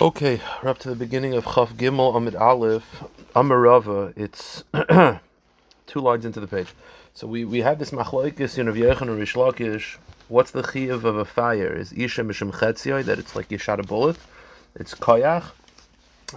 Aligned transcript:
Okay, 0.00 0.40
we're 0.62 0.70
up 0.70 0.78
to 0.78 0.88
the 0.88 0.96
beginning 0.96 1.34
of 1.34 1.44
Chaf 1.44 1.74
Gimel 1.74 2.16
Amid 2.16 2.34
Aleph 2.34 3.04
Amarava. 3.34 4.14
It's 4.16 4.64
two 5.86 6.00
lines 6.00 6.24
into 6.24 6.40
the 6.40 6.46
page. 6.46 6.68
So 7.12 7.26
we, 7.26 7.44
we 7.44 7.60
had 7.60 7.78
this 7.78 7.90
machlokes 7.90 8.56
in 8.56 8.66
Rav 8.66 8.76
Yochanan. 8.76 9.98
What's 10.28 10.50
the 10.52 10.62
chiyuv 10.62 11.04
of 11.04 11.16
a 11.16 11.26
fire? 11.26 11.70
Is 11.70 11.92
isha 11.92 12.22
mishum 12.22 12.50
chetziyai 12.50 13.04
that 13.04 13.18
it's 13.18 13.36
like 13.36 13.50
you 13.50 13.58
shot 13.58 13.78
a 13.78 13.82
bullet? 13.82 14.16
It's 14.74 14.94
koyach, 14.94 15.50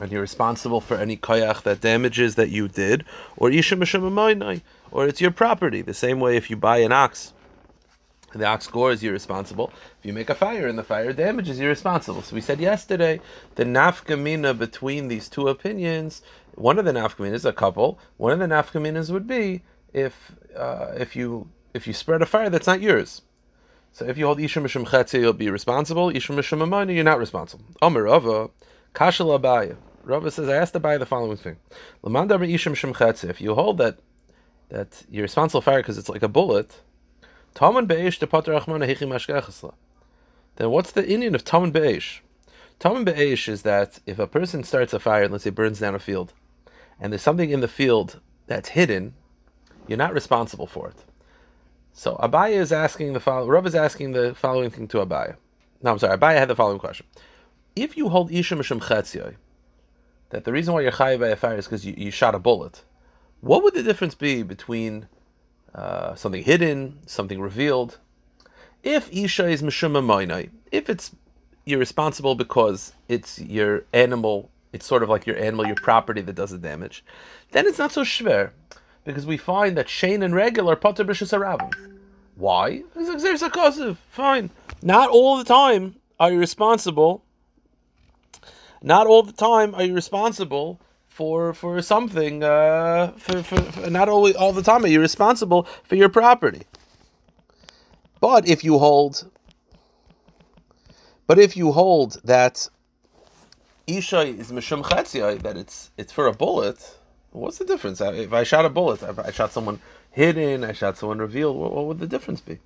and 0.01 0.11
you're 0.11 0.19
responsible 0.19 0.81
for 0.81 0.97
any 0.97 1.15
koyach 1.15 1.61
that 1.61 1.79
damages 1.79 2.35
that 2.35 2.49
you 2.49 2.67
did, 2.67 3.05
or 3.37 3.49
isha 3.49 3.77
mishum 3.77 4.01
amaynai, 4.01 4.61
or 4.91 5.07
it's 5.07 5.21
your 5.21 5.31
property. 5.31 5.81
The 5.81 5.93
same 5.93 6.19
way 6.19 6.35
if 6.35 6.49
you 6.49 6.57
buy 6.57 6.79
an 6.79 6.91
ox 6.91 7.31
the 8.33 8.45
ox 8.45 8.67
gore 8.67 8.91
is 8.91 9.03
irresponsible. 9.03 9.71
If 9.99 10.05
you 10.05 10.13
make 10.13 10.29
a 10.29 10.35
fire 10.35 10.67
and 10.67 10.77
the 10.77 10.83
fire 10.83 11.13
damages, 11.13 11.59
you're 11.59 11.69
responsible. 11.69 12.21
So 12.21 12.35
we 12.35 12.41
said 12.41 12.59
yesterday 12.59 13.19
the 13.55 13.63
nafkamina 13.63 14.57
between 14.57 15.07
these 15.07 15.29
two 15.29 15.47
opinions. 15.47 16.21
One 16.55 16.77
of 16.77 16.85
the 16.85 16.91
nafkaminas, 16.91 17.45
a 17.45 17.53
couple. 17.53 17.99
One 18.17 18.33
of 18.33 18.39
the 18.39 18.45
nafkaminas 18.45 19.11
would 19.11 19.27
be 19.27 19.63
if 19.93 20.31
uh, 20.55 20.93
if 20.97 21.15
you 21.15 21.49
if 21.73 21.87
you 21.87 21.93
spread 21.93 22.21
a 22.21 22.25
fire 22.25 22.49
that's 22.49 22.67
not 22.67 22.81
yours. 22.81 23.21
So 23.91 24.05
if 24.05 24.17
you 24.17 24.25
hold 24.25 24.39
isham 24.39 24.63
mishum 24.63 24.85
chetzi, 24.85 25.19
you'll 25.19 25.33
be 25.33 25.49
responsible. 25.49 26.09
Isham 26.09 26.35
mishum 26.35 26.61
amani, 26.61 26.95
you're 26.95 27.03
not 27.03 27.19
responsible. 27.19 27.65
Omer 27.81 28.03
Rava, 28.03 28.49
kashal 28.93 29.39
abaya. 29.39 29.77
Rava 30.03 30.31
says, 30.31 30.49
I 30.49 30.55
asked 30.55 30.73
Abaya 30.73 30.99
the 30.99 31.05
following 31.05 31.37
thing: 31.37 31.57
Lamanda 32.03 32.47
isham 32.47 32.73
mishum 32.73 32.93
chetzi. 32.93 33.29
If 33.29 33.41
you 33.41 33.55
hold 33.55 33.79
that 33.79 33.99
that 34.69 35.03
you're 35.09 35.23
responsible 35.23 35.61
for 35.61 35.71
fire 35.71 35.79
because 35.79 35.97
it's 35.97 36.09
like 36.09 36.23
a 36.23 36.27
bullet. 36.27 36.81
Taman 37.53 37.87
Depater 37.87 38.59
Achmana. 38.59 39.73
Then 40.55 40.69
what's 40.69 40.91
the 40.91 41.07
Indian 41.07 41.35
of 41.35 41.43
Taman 41.43 41.71
Be'esh? 41.71 42.21
Taman 42.79 43.03
Be'esh 43.03 43.47
is 43.47 43.63
that 43.63 43.99
if 44.05 44.19
a 44.19 44.27
person 44.27 44.63
starts 44.63 44.93
a 44.93 44.99
fire, 44.99 45.27
let's 45.27 45.43
say 45.43 45.49
burns 45.49 45.79
down 45.79 45.95
a 45.95 45.99
field, 45.99 46.33
and 46.99 47.11
there's 47.11 47.21
something 47.21 47.49
in 47.49 47.61
the 47.61 47.67
field 47.67 48.19
that's 48.47 48.69
hidden, 48.69 49.13
you're 49.87 49.97
not 49.97 50.13
responsible 50.13 50.67
for 50.67 50.89
it. 50.89 51.03
So 51.93 52.15
Abaya 52.15 52.53
is 52.53 52.71
asking 52.71 53.13
the 53.13 53.19
following. 53.19 53.49
Rav 53.49 53.65
is 53.65 53.75
asking 53.75 54.13
the 54.13 54.33
following 54.35 54.69
thing 54.69 54.87
to 54.89 54.97
Abaya. 54.97 55.35
No, 55.81 55.91
I'm 55.91 55.99
sorry. 55.99 56.17
Abaya 56.17 56.37
had 56.37 56.47
the 56.47 56.55
following 56.55 56.79
question: 56.79 57.05
If 57.75 57.97
you 57.97 58.09
hold 58.09 58.31
Isha 58.31 58.55
Mishum 58.55 58.79
Chetziyoi, 58.79 59.35
that 60.29 60.45
the 60.45 60.51
reason 60.51 60.73
why 60.73 60.81
you're 60.81 60.91
chayiv 60.91 61.19
by 61.19 61.27
a 61.27 61.35
fire 61.35 61.57
is 61.57 61.65
because 61.65 61.85
you, 61.85 61.93
you 61.97 62.11
shot 62.11 62.35
a 62.35 62.39
bullet, 62.39 62.83
what 63.41 63.63
would 63.63 63.73
the 63.73 63.83
difference 63.83 64.15
be 64.15 64.43
between 64.43 65.07
uh, 65.75 66.15
something 66.15 66.43
hidden, 66.43 66.99
something 67.05 67.39
revealed. 67.39 67.97
If 68.83 69.11
Isha 69.11 69.47
is 69.47 69.61
Mishuma 69.61 70.49
if 70.71 70.89
it's 70.89 71.11
you're 71.65 71.79
responsible 71.79 72.35
because 72.35 72.93
it's 73.07 73.39
your 73.39 73.83
animal, 73.93 74.49
it's 74.73 74.85
sort 74.85 75.03
of 75.03 75.09
like 75.09 75.27
your 75.27 75.37
animal, 75.37 75.67
your 75.67 75.75
property 75.75 76.21
that 76.21 76.33
does 76.33 76.51
the 76.51 76.57
damage, 76.57 77.03
then 77.51 77.67
it's 77.67 77.77
not 77.77 77.91
so 77.91 78.01
schwer. 78.01 78.51
Because 79.03 79.25
we 79.25 79.37
find 79.37 79.77
that 79.77 79.89
Shane 79.89 80.21
and 80.21 80.35
regular 80.35 80.75
Potter 80.75 81.03
Bishus 81.03 81.33
Why? 82.35 82.83
Because 82.95 83.23
there's 83.23 83.41
a 83.41 83.49
cause 83.49 83.81
fine. 84.09 84.49
Not 84.81 85.09
all 85.09 85.37
the 85.37 85.43
time 85.43 85.95
are 86.19 86.31
you 86.31 86.39
responsible. 86.39 87.23
Not 88.81 89.07
all 89.07 89.23
the 89.23 89.33
time 89.33 89.73
are 89.75 89.83
you 89.83 89.93
responsible 89.93 90.79
for 91.19 91.53
for 91.53 91.81
something 91.81 92.45
uh, 92.45 93.11
for, 93.17 93.43
for, 93.43 93.61
for 93.73 93.89
not 93.89 94.07
always 94.07 94.35
all 94.37 94.53
the 94.53 94.61
time 94.61 94.85
are 94.85 94.87
you 94.95 95.01
responsible 95.01 95.67
for 95.83 95.95
your 95.95 96.07
property. 96.07 96.61
But 98.21 98.47
if 98.47 98.63
you 98.63 98.77
hold, 98.77 99.29
but 101.27 101.37
if 101.37 101.57
you 101.57 101.73
hold 101.73 102.21
that 102.23 102.69
isha 103.85 104.21
is 104.21 104.49
mishum 104.53 104.81
chatziyah, 104.81 105.41
that 105.41 105.57
it's 105.57 105.91
it's 105.97 106.13
for 106.13 106.25
a 106.27 106.33
bullet, 106.33 106.79
what's 107.31 107.57
the 107.57 107.65
difference? 107.65 107.99
If 107.99 108.31
I 108.31 108.43
shot 108.43 108.63
a 108.63 108.69
bullet, 108.69 109.03
I 109.03 109.31
shot 109.31 109.51
someone 109.51 109.81
hidden, 110.11 110.63
I 110.63 110.71
shot 110.71 110.97
someone 110.97 111.19
revealed. 111.19 111.57
What, 111.57 111.73
what 111.75 111.85
would 111.87 111.99
the 111.99 112.07
difference 112.07 112.39
be? 112.39 112.59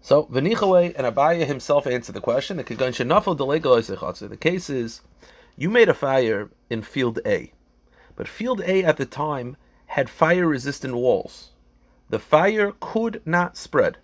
So 0.00 0.24
Venichale 0.24 0.92
and 0.96 1.06
Abaya 1.06 1.46
himself 1.46 1.86
answered 1.86 2.16
the 2.16 2.20
question. 2.20 2.56
The 2.56 4.38
case 4.48 4.68
is 4.68 5.00
you 5.56 5.70
made 5.70 5.88
a 5.88 5.94
fire 5.94 6.50
in 6.70 6.82
field 6.82 7.20
A, 7.26 7.52
but 8.16 8.28
field 8.28 8.60
A 8.62 8.84
at 8.84 8.96
the 8.96 9.06
time 9.06 9.56
had 9.86 10.08
fire 10.08 10.46
resistant 10.46 10.94
walls. 10.94 11.50
The 12.08 12.18
fire 12.18 12.72
could 12.80 13.22
not 13.24 13.56
spread. 13.56 13.98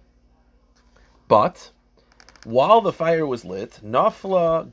But 1.29 1.71
while 2.45 2.81
the 2.81 2.93
fire 2.93 3.27
was 3.27 3.45
lit, 3.45 3.81
nafla 3.85 4.71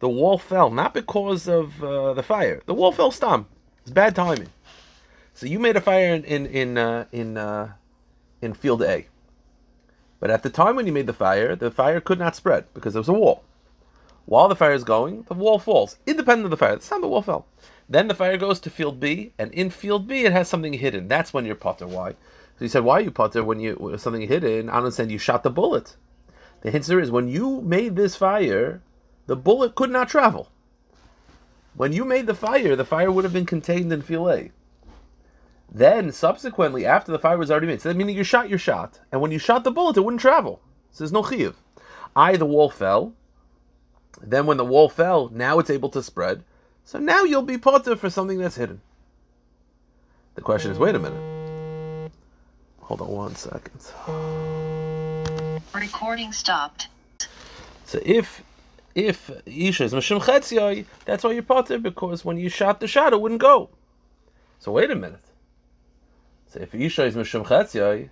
The 0.00 0.08
wall 0.08 0.38
fell 0.38 0.70
not 0.70 0.94
because 0.94 1.48
of 1.48 1.82
uh, 1.82 2.14
the 2.14 2.22
fire. 2.22 2.62
The 2.66 2.74
wall 2.74 2.92
fell 2.92 3.10
stam. 3.10 3.46
It's 3.82 3.90
bad 3.90 4.14
timing. 4.14 4.48
So 5.34 5.46
you 5.46 5.58
made 5.58 5.76
a 5.76 5.80
fire 5.80 6.14
in 6.14 6.24
in 6.24 6.46
in 6.46 6.78
uh, 6.78 7.06
in, 7.12 7.36
uh, 7.36 7.72
in 8.40 8.54
field 8.54 8.82
A. 8.82 9.06
But 10.20 10.30
at 10.30 10.42
the 10.42 10.50
time 10.50 10.76
when 10.76 10.86
you 10.86 10.92
made 10.92 11.06
the 11.06 11.12
fire, 11.12 11.54
the 11.56 11.70
fire 11.70 12.00
could 12.00 12.18
not 12.18 12.36
spread 12.36 12.64
because 12.72 12.94
there 12.94 13.00
was 13.00 13.08
a 13.08 13.12
wall. 13.12 13.44
While 14.26 14.48
the 14.48 14.56
fire 14.56 14.72
is 14.72 14.84
going, 14.84 15.22
the 15.22 15.34
wall 15.34 15.58
falls, 15.58 15.98
independent 16.06 16.46
of 16.46 16.50
the 16.50 16.56
fire. 16.56 16.72
That's 16.72 16.88
how 16.88 17.00
the 17.00 17.08
wall 17.08 17.22
fell. 17.22 17.46
Then 17.88 18.08
the 18.08 18.14
fire 18.14 18.38
goes 18.38 18.58
to 18.60 18.70
field 18.70 18.98
B, 18.98 19.32
and 19.38 19.52
in 19.52 19.68
field 19.68 20.08
B 20.08 20.24
it 20.24 20.32
has 20.32 20.48
something 20.48 20.72
hidden. 20.72 21.08
That's 21.08 21.34
when 21.34 21.44
you're 21.44 21.54
potter. 21.54 21.86
Why? 21.86 22.10
So 22.10 22.60
he 22.60 22.68
said, 22.68 22.84
why 22.84 22.94
are 22.94 23.00
you 23.02 23.10
potter 23.10 23.44
when 23.44 23.60
you 23.60 23.74
when 23.74 23.98
something 23.98 24.26
hidden? 24.26 24.70
I 24.70 24.78
understand 24.78 25.10
you 25.10 25.18
shot 25.18 25.42
the 25.42 25.50
bullet. 25.50 25.96
The 26.62 26.74
answer 26.74 26.98
is 27.00 27.10
when 27.10 27.28
you 27.28 27.60
made 27.60 27.96
this 27.96 28.16
fire, 28.16 28.80
the 29.26 29.36
bullet 29.36 29.74
could 29.74 29.90
not 29.90 30.08
travel. 30.08 30.50
When 31.76 31.92
you 31.92 32.04
made 32.04 32.26
the 32.26 32.34
fire, 32.34 32.76
the 32.76 32.84
fire 32.84 33.10
would 33.10 33.24
have 33.24 33.32
been 33.32 33.44
contained 33.44 33.92
in 33.92 34.00
field 34.00 34.30
A. 34.30 34.50
Then, 35.70 36.12
subsequently, 36.12 36.86
after 36.86 37.10
the 37.10 37.18
fire 37.18 37.36
was 37.36 37.50
already 37.50 37.66
made, 37.66 37.82
so 37.82 37.88
that 37.88 37.96
meaning 37.96 38.16
you 38.16 38.22
shot 38.22 38.48
your 38.48 38.60
shot, 38.60 39.00
and 39.10 39.20
when 39.20 39.32
you 39.32 39.40
shot 39.40 39.64
the 39.64 39.72
bullet, 39.72 39.96
it 39.96 40.02
wouldn't 40.02 40.20
travel. 40.20 40.60
So 40.92 41.02
there's 41.02 41.12
no 41.12 41.22
chiyuv. 41.22 41.56
I, 42.14 42.36
the 42.36 42.46
wall 42.46 42.70
fell, 42.70 43.12
then 44.30 44.46
when 44.46 44.56
the 44.56 44.64
wall 44.64 44.88
fell, 44.88 45.28
now 45.32 45.58
it's 45.58 45.70
able 45.70 45.88
to 45.90 46.02
spread. 46.02 46.42
So 46.84 46.98
now 46.98 47.24
you'll 47.24 47.42
be 47.42 47.58
potter 47.58 47.96
for 47.96 48.10
something 48.10 48.38
that's 48.38 48.56
hidden. 48.56 48.80
The 50.34 50.42
question 50.42 50.70
is, 50.70 50.78
wait 50.78 50.94
a 50.94 50.98
minute. 50.98 52.10
Hold 52.80 53.00
on 53.00 53.08
one 53.08 53.34
second. 53.36 53.80
Recording 55.74 56.32
stopped. 56.32 56.88
So 57.84 57.98
if 58.04 58.42
if 58.94 59.30
Isha 59.46 59.84
is 59.84 59.92
Mishim 59.92 60.20
Chetziyai, 60.20 60.84
that's 61.04 61.24
why 61.24 61.32
you're 61.32 61.42
potter, 61.42 61.78
because 61.78 62.24
when 62.24 62.36
you 62.36 62.48
shot 62.48 62.80
the 62.80 62.86
shot, 62.86 63.12
it 63.12 63.20
wouldn't 63.20 63.40
go. 63.40 63.70
So 64.60 64.70
wait 64.72 64.90
a 64.90 64.94
minute. 64.94 65.24
So 66.48 66.60
if 66.60 66.74
Isha 66.74 67.04
is 67.04 67.14
Mishim 67.16 67.44
Chetziyai, 67.46 68.10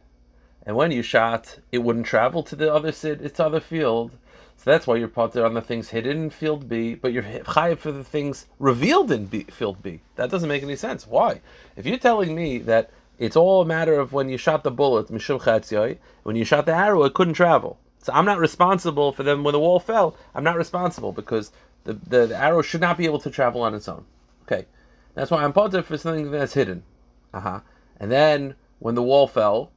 and 0.67 0.77
when 0.77 0.91
you 0.91 1.03
shot, 1.03 1.59
it 1.71 1.79
wouldn't 1.79 2.07
travel 2.07 2.43
to 2.45 2.57
the 2.57 2.73
other 2.73 2.93
sid, 2.93 3.21
its 3.23 3.39
other 3.39 3.61
field, 3.61 4.13
so 4.57 4.71
that's 4.71 4.87
why 4.87 4.97
you're 4.97 5.09
potter 5.09 5.45
on 5.45 5.55
the 5.55 5.61
things 5.61 5.89
hidden 5.89 6.25
in 6.25 6.31
field 6.31 6.69
B, 6.69 6.95
but 6.95 7.13
you're 7.13 7.23
chayiv 7.23 7.79
for 7.79 7.91
the 7.91 8.05
things 8.05 8.47
revealed 8.59 9.11
in 9.11 9.27
B, 9.27 9.45
field 9.45 9.83
B. 9.83 10.01
That 10.15 10.31
doesn't 10.31 10.49
make 10.49 10.63
any 10.63 10.77
sense. 10.77 11.07
Why? 11.07 11.41
If 11.77 11.85
you're 11.85 11.99
telling 11.99 12.35
me 12.35 12.59
that 12.59 12.91
it's 13.19 13.37
all 13.37 13.63
a 13.63 13.67
matter 13.67 13.99
of 13.99 14.13
when 14.13 14.29
you 14.29 14.37
shot 14.37 14.63
the 14.63 14.71
bullet, 14.71 15.09
mishum 15.09 15.99
when 16.23 16.37
you 16.37 16.45
shot 16.45 16.67
the 16.67 16.75
arrow, 16.75 17.03
it 17.05 17.15
couldn't 17.15 17.35
travel. 17.35 17.79
So 18.03 18.13
I'm 18.13 18.25
not 18.25 18.39
responsible 18.39 19.13
for 19.13 19.23
them 19.23 19.45
when 19.45 19.53
the 19.53 19.61
wall 19.61 19.79
fell. 19.81 20.17
I'm 20.35 20.45
not 20.45 20.57
responsible 20.57 21.13
because 21.13 21.53
the, 21.85 21.95
the, 21.95 22.27
the 22.27 22.37
arrow 22.37 22.63
should 22.63 22.81
not 22.81 22.99
be 22.99 23.05
able 23.05 23.21
to 23.21 23.31
travel 23.31 23.63
on 23.63 23.75
its 23.75 23.89
own. 23.89 24.05
Okay, 24.43 24.67
that's 25.15 25.31
why 25.31 25.45
I'm 25.45 25.53
potter 25.53 25.83
for 25.83 25.97
something 25.97 26.31
that's 26.31 26.55
hidden. 26.55 26.83
Uh 27.33 27.41
huh. 27.41 27.61
And 27.99 28.11
then 28.11 28.55
when 28.79 28.95
the 28.95 29.03
wall 29.03 29.27
fell, 29.27 29.71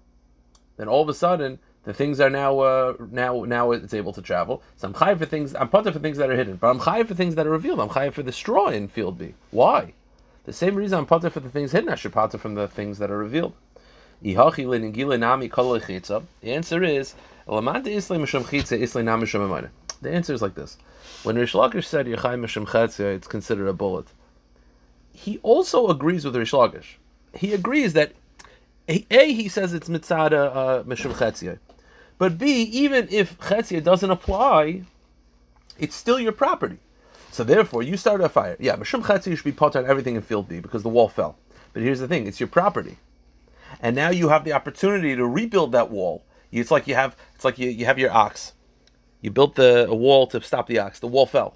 then 0.78 0.88
all 0.88 1.04
of 1.04 1.10
a 1.10 1.14
sudden 1.14 1.60
the 1.86 1.94
things 1.94 2.20
are 2.20 2.32
now 2.32 2.60
uh, 2.60 2.94
now 3.12 3.44
now 3.44 3.72
it's 3.72 3.94
able 3.94 4.14
to 4.14 4.22
travel. 4.22 4.62
So 4.76 4.88
I'm 4.88 4.94
chayiv 4.94 5.20
for 5.20 5.26
things. 5.26 5.56
I'm 5.56 5.70
potter 5.70 5.92
for 5.92 6.00
things 6.00 6.18
that 6.18 6.30
are 6.30 6.36
hidden, 6.36 6.58
but 6.58 6.70
I'm 6.70 6.80
chayiv 6.80 7.08
for 7.08 7.14
things 7.14 7.36
that 7.36 7.48
are 7.48 7.52
revealed. 7.52 7.80
I'm 7.80 7.90
chayiv 7.90 8.14
for 8.14 8.24
the 8.24 8.32
straw 8.32 8.68
in 8.68 8.88
field 8.88 9.20
B. 9.20 9.36
Why? 9.52 9.94
The 10.46 10.54
same 10.54 10.76
reason 10.76 10.98
I'm 10.98 11.06
potter 11.06 11.30
for 11.30 11.40
the 11.40 11.50
things 11.50 11.72
hidden. 11.72 11.90
I 11.90 11.96
should 11.96 12.14
potter 12.14 12.38
from 12.38 12.56
the 12.56 12.68
things 12.68 12.98
that 12.98 13.12
are 13.12 13.18
revealed. 13.18 13.54
The 14.22 14.38
answer 14.38 14.62
is 16.84 17.16
the 20.02 20.12
answer 20.12 20.34
is 20.34 20.42
like 20.42 20.56
this: 20.56 20.78
When 21.24 21.36
Rish 21.36 21.54
Lakish 21.54 21.86
said 21.86 22.08
it's 22.08 23.28
considered 23.28 23.68
a 23.68 23.74
bullet. 23.74 24.08
He 25.14 25.40
also 25.44 25.88
agrees 25.88 26.26
with 26.26 26.36
Rish 26.36 26.52
Lakish. 26.52 26.96
He 27.34 27.54
agrees 27.54 27.94
that 27.94 28.14
a, 28.88 29.06
he 29.10 29.50
says 29.50 29.74
it's 29.74 29.90
mitzada 29.90 30.56
uh, 30.56 30.84
mishum. 30.84 31.60
But 32.18 32.38
B, 32.38 32.64
even 32.64 33.08
if 33.12 33.38
Chetzia 33.40 33.84
doesn't 33.84 34.10
apply, 34.10 34.84
it's 35.78 35.96
still 35.96 36.20
your 36.20 36.32
property. 36.32 36.78
So 37.32 37.44
therefore, 37.44 37.84
you 37.84 37.98
started 37.98 38.24
a 38.24 38.30
fire. 38.30 38.56
Yeah, 38.60 38.78
Mishum 38.78 39.04
Chetzia 39.04 39.36
should 39.36 39.44
be 39.44 39.52
potter 39.52 39.80
on 39.80 39.86
everything 39.86 40.16
in 40.16 40.22
field 40.22 40.48
B 40.48 40.60
because 40.60 40.84
the 40.84 40.90
wall 40.90 41.10
fell. 41.10 41.38
But 41.74 41.84
here's 41.84 42.00
the 42.00 42.08
thing: 42.08 42.28
it's 42.28 42.40
your 42.40 42.48
property, 42.48 42.98
and 43.82 43.96
now 43.96 44.10
you 44.10 44.30
have 44.30 44.46
the 44.46 44.54
opportunity 44.54 45.16
to 45.16 45.28
rebuild 45.28 45.74
that 45.74 45.92
wall. 45.92 46.24
It's 46.52 46.72
like 46.72 46.88
you 46.88 46.96
have 46.96 47.18
it's 47.34 47.44
like 47.44 47.60
you, 47.60 47.70
you 47.70 47.86
have 47.86 48.00
your 48.00 48.12
ox. 48.12 48.54
You 49.20 49.32
built 49.32 49.56
the 49.56 49.88
a 49.90 49.96
wall 49.96 50.28
to 50.28 50.42
stop 50.42 50.68
the 50.68 50.80
ox. 50.80 51.00
The 51.00 51.08
wall 51.08 51.26
fell. 51.26 51.56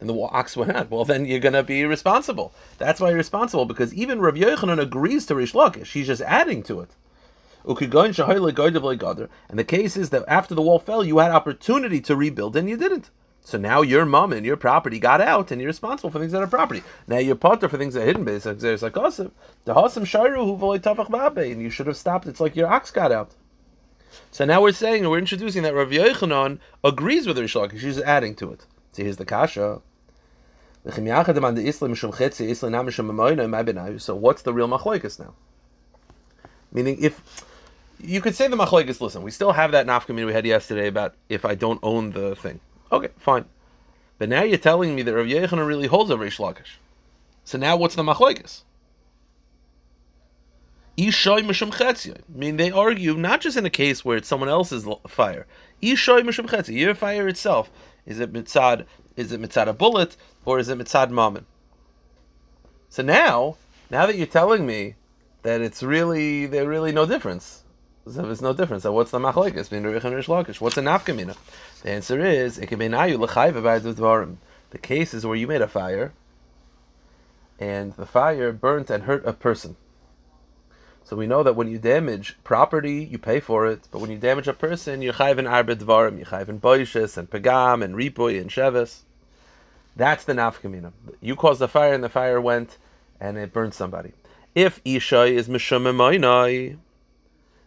And 0.00 0.08
the 0.08 0.20
ox 0.20 0.56
went 0.56 0.74
out. 0.74 0.90
Well, 0.90 1.04
then 1.04 1.24
you're 1.24 1.38
going 1.38 1.52
to 1.54 1.62
be 1.62 1.84
responsible. 1.84 2.52
That's 2.78 3.00
why 3.00 3.08
you're 3.08 3.16
responsible, 3.16 3.64
because 3.64 3.94
even 3.94 4.20
Rav 4.20 4.34
Yochanan 4.34 4.80
agrees 4.80 5.24
to 5.26 5.34
Rish 5.34 5.52
Lakish. 5.52 5.92
He's 5.92 6.08
just 6.08 6.22
adding 6.22 6.62
to 6.64 6.80
it. 6.80 6.90
And 7.64 9.58
the 9.58 9.64
case 9.66 9.96
is 9.96 10.10
that 10.10 10.24
after 10.28 10.54
the 10.54 10.62
wall 10.62 10.78
fell, 10.78 11.04
you 11.04 11.18
had 11.18 11.30
opportunity 11.30 12.00
to 12.02 12.14
rebuild 12.14 12.56
and 12.56 12.68
you 12.68 12.76
didn't. 12.76 13.10
So 13.46 13.58
now 13.58 13.82
your 13.82 14.06
mamon 14.06 14.44
your 14.44 14.56
property 14.56 14.98
got 14.98 15.20
out, 15.20 15.50
and 15.50 15.60
you're 15.60 15.68
responsible 15.68 16.08
for 16.08 16.18
things 16.18 16.32
that 16.32 16.42
are 16.42 16.46
property. 16.46 16.82
Now 17.06 17.18
you're 17.18 17.36
potter 17.36 17.68
for 17.68 17.76
things 17.76 17.92
that 17.92 18.02
are 18.02 18.06
hidden. 18.06 18.24
There's 18.24 18.82
like 18.82 18.94
the 18.94 19.74
who 20.46 20.56
and 21.52 21.60
you 21.60 21.68
should 21.68 21.86
have 21.86 21.96
stopped. 21.96 22.26
It's 22.26 22.40
like 22.40 22.56
your 22.56 22.68
ox 22.68 22.90
got 22.90 23.12
out. 23.12 23.34
So 24.30 24.46
now 24.46 24.62
we're 24.62 24.72
saying 24.72 25.06
we're 25.08 25.18
introducing 25.18 25.62
that 25.64 25.74
Rav 25.74 25.90
Yochanan 25.90 26.58
agrees 26.82 27.26
with 27.26 27.38
Rish 27.38 27.54
Lakish. 27.54 27.80
She's 27.80 28.00
adding 28.00 28.34
to 28.36 28.50
it. 28.52 28.64
So 28.92 29.02
here's 29.02 29.18
the 29.18 29.26
kasha. 29.26 29.82
So 30.86 31.02
what's 34.14 34.42
the 34.42 34.52
real 34.52 34.68
machlokes 34.68 35.18
now? 35.18 35.34
Meaning, 36.72 36.96
if 37.00 37.20
you 38.00 38.20
could 38.20 38.34
say 38.34 38.48
the 38.48 38.56
machlokes, 38.56 39.00
listen, 39.00 39.22
we 39.22 39.30
still 39.30 39.52
have 39.52 39.72
that 39.72 39.86
nafkamina 39.86 40.26
we 40.26 40.32
had 40.32 40.46
yesterday 40.46 40.88
about 40.88 41.14
if 41.28 41.44
I 41.44 41.54
don't 41.54 41.80
own 41.82 42.10
the 42.10 42.34
thing. 42.36 42.60
Okay, 42.92 43.08
fine. 43.18 43.44
But 44.18 44.28
now 44.28 44.42
you're 44.42 44.58
telling 44.58 44.94
me 44.94 45.02
that 45.02 45.14
Rav 45.14 45.26
Yochanan 45.26 45.66
really 45.66 45.86
holds 45.86 46.10
over 46.10 46.24
Rish 46.24 46.38
Lakish. 46.38 46.76
So 47.44 47.58
now 47.58 47.76
what's 47.76 47.94
the 47.94 48.02
machlokes? 48.02 48.62
Ishoy 50.96 51.40
mishum. 51.40 51.72
I 51.82 52.38
mean, 52.38 52.56
they 52.56 52.70
argue 52.70 53.14
not 53.14 53.40
just 53.40 53.56
in 53.56 53.66
a 53.66 53.70
case 53.70 54.04
where 54.04 54.16
it's 54.16 54.28
someone 54.28 54.48
else's 54.48 54.86
fire. 55.08 55.46
Ishoy 55.82 56.22
mishum. 56.22 56.68
Your 56.68 56.94
fire 56.94 57.26
itself 57.26 57.70
is 58.06 58.20
it 58.20 58.32
mitzad? 58.32 58.86
Is 59.16 59.32
it 59.32 59.40
mitzad 59.40 59.66
a 59.66 59.72
bullet 59.72 60.16
or 60.44 60.58
is 60.58 60.68
it 60.68 60.78
mitzad 60.78 61.10
mammon? 61.10 61.46
So 62.88 63.02
now, 63.02 63.56
now 63.90 64.06
that 64.06 64.16
you're 64.16 64.26
telling 64.26 64.66
me 64.66 64.94
that 65.42 65.60
it's 65.60 65.82
really 65.82 66.46
there, 66.46 66.68
really 66.68 66.92
no 66.92 67.06
difference. 67.06 67.63
So 68.06 68.22
there's 68.22 68.42
no 68.42 68.52
difference. 68.52 68.82
So 68.82 68.92
what's 68.92 69.10
the 69.10 69.18
Lakish? 69.18 70.60
What's 70.60 70.76
a 70.76 70.80
nafkamina? 70.80 71.36
The 71.82 71.90
answer 71.90 72.20
is 72.24 72.58
it 72.58 72.66
can 72.66 72.78
be 72.78 72.88
nayu 72.88 73.18
l'chayv 73.18 73.54
dvarim. 73.94 74.36
The 74.70 74.78
case 74.78 75.14
is 75.14 75.24
where 75.24 75.36
you 75.36 75.46
made 75.46 75.62
a 75.62 75.68
fire, 75.68 76.12
and 77.58 77.92
the 77.94 78.04
fire 78.04 78.52
burnt 78.52 78.90
and 78.90 79.04
hurt 79.04 79.24
a 79.24 79.32
person. 79.32 79.76
So 81.04 81.16
we 81.16 81.26
know 81.26 81.42
that 81.42 81.54
when 81.54 81.68
you 81.68 81.78
damage 81.78 82.36
property, 82.44 83.04
you 83.04 83.18
pay 83.18 83.40
for 83.40 83.66
it. 83.66 83.88
But 83.90 84.00
when 84.00 84.10
you 84.10 84.18
damage 84.18 84.48
a 84.48 84.52
person, 84.52 85.00
you're 85.00 85.12
chayv 85.14 85.38
in 85.38 85.46
arbe 85.46 85.78
dvarim, 85.78 86.16
you're 86.16 86.26
chayv 86.26 86.48
in 86.48 86.60
boishes 86.60 87.16
and 87.16 87.30
pagam 87.30 87.82
and 87.84 87.94
ripoy 87.94 88.40
and 88.40 88.50
sheves. 88.50 89.00
That's 89.96 90.24
the 90.24 90.32
nafkamina. 90.32 90.92
You 91.20 91.36
caused 91.36 91.60
the 91.60 91.68
fire, 91.68 91.94
and 91.94 92.02
the 92.02 92.08
fire 92.08 92.40
went 92.40 92.76
and 93.20 93.38
it 93.38 93.52
burned 93.52 93.74
somebody. 93.74 94.12
If 94.54 94.80
isha 94.84 95.24
is 95.24 95.48
mishum 95.48 95.86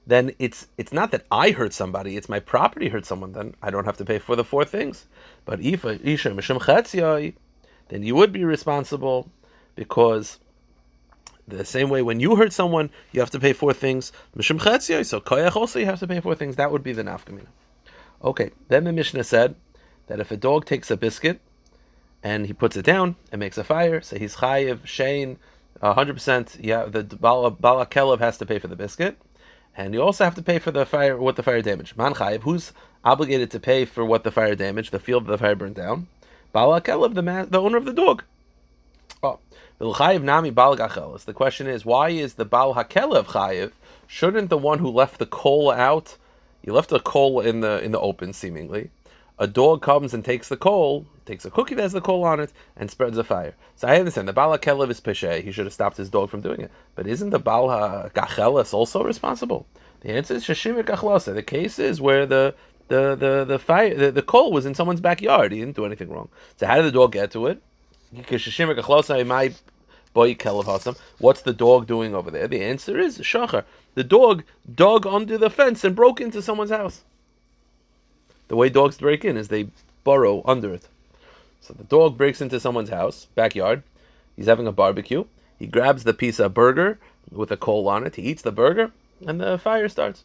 then 0.07 0.31
it's 0.39 0.68
it's 0.77 0.94
not 0.94 1.12
that 1.12 1.25
I 1.30 1.51
hurt 1.51 1.74
somebody; 1.74 2.15
it's 2.15 2.30
my 2.30 2.39
property 2.39 2.88
hurt 2.88 3.06
someone. 3.06 3.33
Then 3.33 3.54
I 3.62 3.69
don't 3.69 3.86
have 3.86 3.98
to 3.98 4.06
pay 4.06 4.19
for 4.19 4.38
the 4.38 4.44
four 4.45 4.63
things. 4.63 5.06
But 5.45 5.59
if 5.59 5.86
isha 5.86 7.33
then 7.89 8.04
you 8.04 8.15
would 8.15 8.31
be 8.31 8.44
responsible 8.44 9.30
because 9.75 10.39
the 11.48 11.65
same 11.65 11.89
way 11.89 12.01
when 12.01 12.19
you 12.21 12.38
hurt 12.38 12.54
someone, 12.54 12.89
you 13.12 13.19
have 13.19 13.31
to 13.31 13.39
pay 13.39 13.54
four 13.54 13.74
things. 13.74 14.12
So 14.33 14.42
koyach 14.42 15.56
also 15.56 15.80
you 15.80 15.86
have 15.86 16.00
to 16.00 16.07
pay 16.07 16.21
four 16.21 16.36
things. 16.36 16.56
That 16.56 16.71
would 16.71 16.83
be 16.83 16.94
the 16.94 17.03
nafkamina. 17.03 17.48
Okay, 18.24 18.51
then 18.69 18.86
the 18.86 18.94
Mishnah 18.94 19.25
said 19.25 19.56
that 20.07 20.19
if 20.19 20.31
a 20.31 20.38
dog 20.38 20.65
takes 20.65 20.89
a 20.89 20.98
biscuit 20.98 21.42
and 22.24 22.48
he 22.48 22.53
puts 22.53 22.77
it 22.77 22.86
down 22.86 23.18
and 23.31 23.39
makes 23.39 23.57
a 23.57 23.63
fire, 23.63 24.01
so 24.01 24.18
he's 24.18 24.38
chayiv, 24.38 24.86
shane, 24.86 25.38
100%, 25.81 26.57
yeah, 26.60 26.86
the 26.86 27.03
Bala, 27.03 27.51
Bala 27.51 27.88
has 28.19 28.38
to 28.39 28.45
pay 28.45 28.57
for 28.57 28.68
the 28.68 28.75
biscuit. 28.75 29.18
And 29.77 29.94
you 29.94 30.01
also 30.01 30.24
have 30.24 30.33
to 30.35 30.41
pay 30.41 30.57
for 30.57 30.71
the 30.71 30.88
fire, 30.88 31.15
what 31.15 31.35
the 31.35 31.44
fire 31.44 31.62
damaged. 31.62 31.95
Man 31.95 32.15
chayiv, 32.15 32.41
who's 32.41 32.74
obligated 33.06 33.51
to 33.51 33.59
pay 33.59 33.85
for 33.85 34.03
what 34.03 34.24
the 34.24 34.31
fire 34.31 34.56
damaged, 34.56 34.91
the 34.91 35.00
field 35.00 35.27
that 35.27 35.31
the 35.31 35.38
fire 35.38 35.56
burned 35.56 35.75
down? 35.75 36.07
Bala 36.51 36.81
Kelev, 36.81 37.13
the, 37.13 37.21
man, 37.21 37.50
the 37.51 37.62
owner 37.62 37.77
of 37.77 37.85
the 37.85 37.94
dog. 37.94 38.24
Oh, 39.21 39.39
nami 39.79 40.50
bal 40.50 40.75
The 40.75 41.33
question 41.35 41.68
is, 41.68 41.85
why 41.85 42.09
is 42.09 42.33
the 42.33 42.45
bal 42.45 42.74
hakelev 42.74 43.25
chayiv? 43.25 43.74
Shouldn't 44.07 44.50
the 44.50 44.57
one 44.57 44.79
who 44.79 44.89
left 44.89 45.19
the 45.19 45.27
coal 45.27 45.69
out? 45.69 46.18
You 46.63 46.74
left 46.74 46.89
the 46.89 47.00
coal 47.00 47.39
in 47.39 47.62
the 47.62 47.81
in 47.83 47.91
the 47.91 48.00
open, 48.00 48.33
seemingly. 48.33 48.89
A 49.39 49.48
dog 49.48 49.84
comes 49.84 50.13
and 50.16 50.25
takes 50.25 50.50
the 50.50 50.57
coal, 50.57 51.06
takes 51.25 51.45
a 51.45 51.51
cookie 51.51 51.75
that 51.75 51.84
has 51.84 51.92
the 51.92 52.01
coal 52.01 52.24
on 52.24 52.39
it, 52.39 52.51
and 52.75 52.89
spreads 52.89 53.18
a 53.18 53.24
fire. 53.24 53.56
So 53.75 53.88
I 53.88 54.00
understand 54.00 54.28
the 54.28 54.34
bal 54.34 54.57
hakelev 54.57 54.89
is 54.89 55.00
peshe. 55.00 55.44
He 55.44 55.51
should 55.51 55.66
have 55.66 55.74
stopped 55.74 55.98
his 55.98 56.10
dog 56.10 56.30
from 56.31 56.42
doing 56.42 56.62
it. 56.62 56.72
But 56.95 57.06
isn't 57.06 57.30
the 57.30 57.39
bal 57.39 57.68
gacheles 58.16 58.74
also 58.74 59.04
responsible? 59.04 59.68
The 60.01 60.10
answer 60.10 60.34
is 60.34 60.44
shashim 60.44 60.81
gachlasa. 60.84 61.36
The 61.36 61.44
case 61.44 61.78
is 61.78 62.01
where 62.01 62.25
the 62.25 62.56
the 62.88 63.16
the 63.16 63.45
the 63.45 63.60
fire 63.60 63.94
the, 63.94 64.12
the 64.12 64.22
coal 64.22 64.51
was 64.51 64.66
in 64.66 64.74
someone's 64.74 65.01
backyard. 65.01 65.51
He 65.51 65.60
didn't 65.60 65.75
do 65.75 65.86
anything 65.86 66.10
wrong. 66.10 66.30
So 66.56 66.66
how 66.66 66.78
did 66.78 66.86
the 66.86 66.92
dog 66.92 67.12
get 67.12 67.31
to 67.31 67.48
it? 67.48 67.62
Because 68.16 68.42
Shashimir 68.42 68.80
Gachlosa 68.80 69.25
my 69.25 69.54
boy 70.13 70.34
Kelev. 70.34 70.98
What's 71.19 71.42
the 71.42 71.54
dog 71.54 71.86
doing 71.86 72.16
over 72.16 72.31
there? 72.31 72.48
The 72.48 72.63
answer 72.63 72.98
is 72.98 73.19
shachar. 73.19 73.66
The 73.94 74.04
dog 74.04 74.44
dug 74.74 75.06
under 75.06 75.38
the 75.38 75.51
fence 75.51 75.84
and 75.84 75.95
broke 75.95 76.22
into 76.22 76.42
someone's 76.42 76.72
house. 76.72 77.04
The 78.47 78.55
way 78.55 78.69
dogs 78.69 78.97
break 78.97 79.25
in 79.25 79.38
is 79.38 79.47
they 79.47 79.69
burrow 80.03 80.41
under 80.45 80.73
it. 80.73 80.88
So 81.61 81.73
the 81.73 81.83
dog 81.83 82.17
breaks 82.17 82.41
into 82.41 82.59
someone's 82.59 82.89
house, 82.89 83.27
backyard. 83.35 83.83
He's 84.35 84.45
having 84.45 84.67
a 84.67 84.71
barbecue. 84.71 85.25
He 85.59 85.67
grabs 85.67 86.03
the 86.03 86.13
piece 86.13 86.39
of 86.39 86.53
burger 86.53 86.99
with 87.31 87.51
a 87.51 87.57
coal 87.57 87.89
on 87.89 88.05
it. 88.05 88.15
He 88.15 88.21
eats 88.21 88.41
the 88.41 88.51
burger, 88.51 88.91
and 89.25 89.41
the 89.41 89.57
fire 89.57 89.89
starts. 89.89 90.23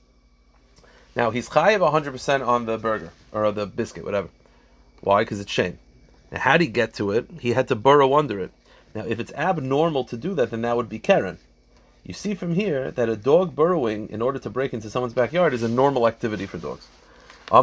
Now 1.16 1.30
he's 1.30 1.48
chayiv 1.48 1.80
100% 1.80 2.46
on 2.46 2.66
the 2.66 2.78
burger 2.78 3.10
or 3.32 3.50
the 3.50 3.66
biscuit, 3.66 4.04
whatever. 4.04 4.28
Why? 5.00 5.22
Because 5.22 5.40
it's 5.40 5.50
shane. 5.50 5.78
Now, 6.30 6.40
how 6.40 6.52
did 6.52 6.64
he 6.64 6.70
get 6.70 6.94
to 6.94 7.10
it? 7.10 7.28
He 7.40 7.52
had 7.52 7.68
to 7.68 7.74
burrow 7.74 8.14
under 8.14 8.38
it. 8.38 8.52
Now, 8.94 9.04
if 9.06 9.18
it's 9.18 9.32
abnormal 9.32 10.04
to 10.04 10.16
do 10.16 10.34
that, 10.34 10.50
then 10.50 10.62
that 10.62 10.76
would 10.76 10.88
be 10.88 10.98
keren. 10.98 11.38
You 12.04 12.14
see 12.14 12.34
from 12.34 12.54
here 12.54 12.90
that 12.90 13.08
a 13.08 13.16
dog 13.16 13.54
burrowing 13.54 14.08
in 14.08 14.22
order 14.22 14.38
to 14.38 14.50
break 14.50 14.72
into 14.72 14.90
someone's 14.90 15.14
backyard 15.14 15.54
is 15.54 15.62
a 15.62 15.68
normal 15.68 16.06
activity 16.06 16.46
for 16.46 16.58
dogs. 16.58 16.86
You 17.52 17.60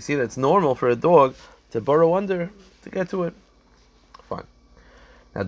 see 0.00 0.14
that 0.14 0.22
it's 0.22 0.36
normal 0.38 0.74
for 0.74 0.88
a 0.88 0.96
dog 0.96 1.34
to 1.72 1.80
burrow 1.82 2.14
under 2.14 2.50
to 2.82 2.90
get 2.90 3.10
to 3.10 3.24
it. 3.24 3.34
Fine. 4.22 4.46
Now, 5.34 5.44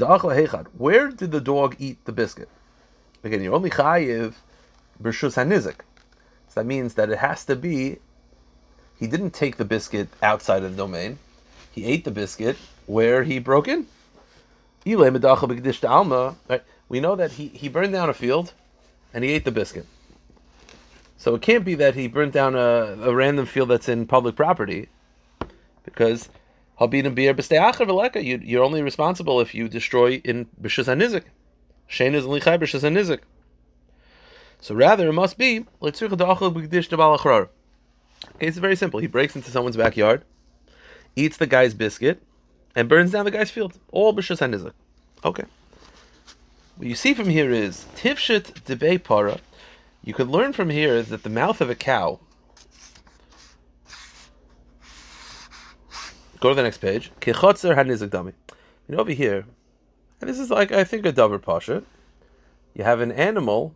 where 0.77 1.09
did 1.09 1.33
the 1.33 1.41
dog 1.41 1.77
eat 1.79 2.05
the 2.05 2.13
biscuit? 2.13 2.51
Again, 3.25 3.43
you're 3.43 3.55
only 3.55 3.71
chayiv 3.71 4.35
b'rshus 5.03 5.37
hanizik. 5.37 5.81
So 6.49 6.61
that 6.61 6.67
means 6.67 6.93
that 6.95 7.09
it 7.09 7.19
has 7.19 7.47
to 7.47 7.57
be 7.57 7.97
he 8.99 9.07
didn't 9.07 9.31
take 9.31 9.57
the 9.57 9.65
biscuit 9.65 10.09
outside 10.23 10.63
of 10.63 10.73
the 10.73 10.77
domain. 10.77 11.19
He 11.73 11.87
ate 11.87 12.05
the 12.05 12.11
biscuit 12.11 12.57
where 12.85 13.23
he 13.23 13.39
broke 13.39 13.67
in. 13.69 13.87
We 14.85 14.95
know 14.95 15.09
that 17.17 17.33
he, 17.33 17.49
he 17.49 17.69
burned 17.69 17.93
down 17.93 18.11
a 18.11 18.15
field 18.15 18.53
and 19.15 19.25
he 19.25 19.31
ate 19.33 19.45
the 19.45 19.51
biscuit. 19.51 19.87
So 21.17 21.35
it 21.35 21.43
can't 21.43 21.65
be 21.65 21.75
that 21.77 21.95
he 21.95 22.09
burnt 22.09 22.33
down 22.33 22.55
a, 22.55 22.97
a 23.01 23.15
random 23.15 23.47
field 23.47 23.71
that's 23.71 23.89
in 23.89 24.07
public 24.07 24.37
property 24.37 24.89
because 25.85 26.29
you, 26.81 28.41
you're 28.45 28.65
only 28.65 28.83
responsible 28.83 29.41
if 29.41 29.55
you 29.55 29.69
destroy 29.69 30.21
in 30.25 30.47
Bishas 30.61 30.85
HaNizik. 30.85 31.25
Shane 31.87 32.15
is 32.15 32.27
only 32.27 32.41
Chai 32.41 32.59
Bishas 32.59 32.83
HaNizik. 32.83 33.21
So 34.61 34.75
rather, 34.75 35.09
it 35.09 35.13
must 35.13 35.39
be 35.39 35.65
Okay, 38.35 38.47
it's 38.47 38.59
very 38.59 38.77
simple. 38.77 39.01
He 39.01 39.07
breaks 39.07 39.37
into 39.37 39.51
someone's 39.51 39.77
backyard, 39.77 40.25
eats 41.15 41.37
the 41.37 41.47
guy's 41.47 41.75
biscuit, 41.75 42.23
and 42.75 42.89
burns 42.89 43.11
down 43.11 43.25
the 43.25 43.31
guy's 43.31 43.51
field. 43.51 43.79
All 43.91 44.15
b'shus 44.15 44.39
hanizak. 44.39 44.73
Okay. 45.25 45.45
What 46.77 46.89
you 46.89 46.95
see 46.95 47.15
from 47.15 47.29
here 47.29 47.51
is 47.51 47.87
tifshit 47.97 48.63
debei 48.65 49.03
para. 49.03 49.39
You 50.07 50.15
could 50.15 50.29
learn 50.29 50.53
from 50.53 50.71
here 50.71 51.03
that 51.03 51.25
the 51.25 51.29
mouth 51.29 51.61
of 51.61 51.69
a 51.69 51.75
cow. 51.75 52.21
Go 56.39 56.51
to 56.51 56.55
the 56.55 56.63
next 56.63 56.79
page. 56.79 57.11
Kichotzer 57.21 57.75
hanizak 57.75 58.11
dami. 58.11 58.33
You 58.89 58.95
know 58.95 58.99
over 58.99 59.11
here, 59.11 59.45
and 60.21 60.31
this 60.31 60.39
is 60.39 60.49
like 60.49 60.71
I 60.71 60.85
think 60.85 61.05
a 61.07 61.13
davar 61.13 61.43
pasha. 61.43 61.83
You 62.73 62.85
have 62.85 63.01
an 63.01 63.11
animal. 63.11 63.75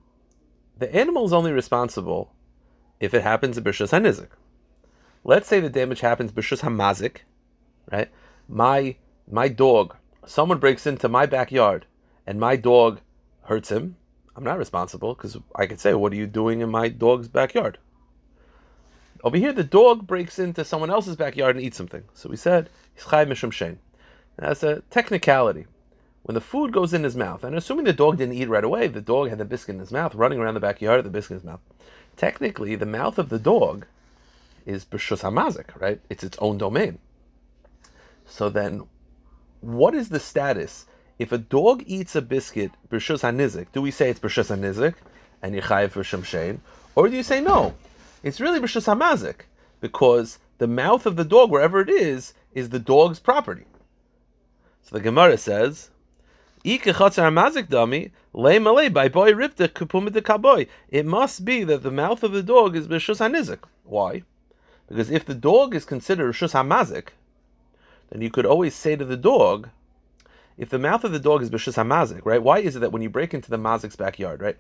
The 0.79 0.95
animal 0.95 1.27
is 1.27 1.33
only 1.33 1.51
responsible 1.51 2.33
if 3.01 3.13
it 3.13 3.23
happens 3.23 3.59
in 3.59 3.65
Bishas 3.65 3.91
HaNizik. 3.91 4.29
Let's 5.25 5.49
say 5.49 5.59
the 5.59 5.69
damage 5.69 6.01
happens 6.01 6.31
Bishas 6.31 6.61
HaMazik, 6.61 7.23
right? 7.91 8.09
My 8.49 8.95
my 9.29 9.49
dog, 9.49 9.97
someone 10.25 10.59
breaks 10.59 10.87
into 10.87 11.09
my 11.09 11.27
backyard 11.27 11.87
and 12.25 12.39
my 12.39 12.55
dog 12.55 13.01
hurts 13.43 13.73
him. 13.73 13.97
I'm 14.41 14.45
not 14.45 14.59
responsible 14.59 15.15
because 15.15 15.37
I 15.55 15.67
could 15.67 15.81
say, 15.81 15.93
"What 15.93 16.15
are 16.15 16.17
you 16.17 16.27
doing 16.27 16.63
in 16.63 16.71
my 16.71 16.89
dog's 16.89 17.29
backyard?" 17.29 17.77
Over 19.23 19.37
here, 19.37 19.53
the 19.53 19.63
dog 19.63 20.07
breaks 20.07 20.39
into 20.39 20.65
someone 20.65 20.89
else's 20.89 21.17
backyard 21.17 21.57
and 21.57 21.65
eats 21.65 21.77
something. 21.77 22.05
So 22.15 22.31
we 22.31 22.37
said 22.37 22.71
he's 22.95 23.05
mishum 23.05 23.53
shein. 23.53 23.77
That's 24.37 24.63
a 24.63 24.81
technicality. 24.89 25.67
When 26.23 26.35
the 26.35 26.41
food 26.41 26.73
goes 26.73 26.95
in 26.95 27.05
his 27.05 27.17
mouth, 27.17 27.45
and 27.45 27.55
assuming 27.55 27.85
the 27.85 27.93
dog 27.93 28.17
didn't 28.17 28.37
eat 28.37 28.49
right 28.49 28.65
away, 28.65 28.87
the 28.87 29.03
dog 29.03 29.29
had 29.29 29.37
the 29.37 29.45
biscuit 29.45 29.75
in 29.75 29.81
his 29.81 29.93
mouth, 29.93 30.15
running 30.15 30.39
around 30.39 30.55
the 30.55 30.61
backyard 30.61 30.97
with 30.97 31.05
the 31.05 31.11
biscuit 31.11 31.33
in 31.33 31.41
his 31.41 31.45
mouth. 31.45 31.61
Technically, 32.17 32.77
the 32.77 32.87
mouth 32.87 33.19
of 33.19 33.29
the 33.29 33.39
dog 33.39 33.85
is 34.65 34.87
b'shus 34.87 35.21
hamazik, 35.21 35.79
right? 35.79 36.01
It's 36.09 36.25
its 36.25 36.39
own 36.39 36.57
domain. 36.57 36.99
So 38.25 38.49
then, 38.49 38.85
what 39.61 39.95
is 39.95 40.09
the 40.09 40.21
status 40.21 40.87
if 41.21 41.31
a 41.33 41.39
dog 41.39 41.83
eats 41.87 42.17
a 42.17 42.23
biscuit 42.23 42.73
b'shus 42.91 43.21
hanizik? 43.21 43.67
Do 43.73 43.83
we 43.83 43.91
say 43.91 44.09
it's 44.09 44.19
b'shus 44.19 44.57
hanizik 44.57 44.95
and 45.43 45.55
yichayev 45.55 45.91
for 45.91 46.03
shein, 46.03 46.61
or 46.97 47.11
do 47.11 47.17
you 47.17 47.23
say 47.23 47.43
no? 47.43 47.75
It's 48.23 48.41
really 48.41 48.59
b'shus 48.59 48.87
hamazik 48.87 49.43
because 49.83 50.39
the 50.57 50.67
mouth 50.67 51.05
of 51.05 51.17
the 51.17 51.27
dog, 51.27 51.51
wherever 51.51 51.83
it 51.83 51.91
is, 51.91 52.33
is 52.55 52.71
the 52.71 52.79
dog's 52.79 53.21
property. 53.21 53.67
So 54.81 54.97
the 54.97 55.03
Gemara 55.03 55.37
says, 55.37 55.91
it 56.65 56.87
must 56.87 57.17
be 61.45 61.65
that 61.65 61.83
the 61.83 61.91
mouth 61.91 62.23
of 62.23 62.33
the 62.33 62.43
dog 62.43 62.77
is 62.77 62.89
b'shus 62.89 63.19
hanizik. 63.19 63.59
Why? 63.85 64.23
Because 64.89 65.11
if 65.11 65.27
the 65.27 65.35
dog 65.35 65.75
is 65.75 65.85
considered 65.85 66.35
rishus 66.35 66.55
hamazik, 66.55 67.09
then 68.09 68.23
you 68.23 68.31
could 68.31 68.47
always 68.47 68.75
say 68.75 68.97
to 68.97 69.05
the 69.05 69.19
dog, 69.19 69.69
if 70.61 70.69
the 70.69 70.79
mouth 70.79 71.05
of 71.05 71.13
the 71.13 71.19
dog 71.19 71.43
is 71.43 71.49
b'shus 71.49 71.83
hamazik, 71.83 72.21
right? 72.23 72.43
Why 72.43 72.59
is 72.59 72.77
it 72.77 72.81
that 72.81 72.93
when 72.93 73.01
you 73.01 73.09
break 73.09 73.33
into 73.33 73.49
the 73.49 73.57
mazik's 73.57 73.97
backyard, 73.97 74.43
right? 74.43 74.59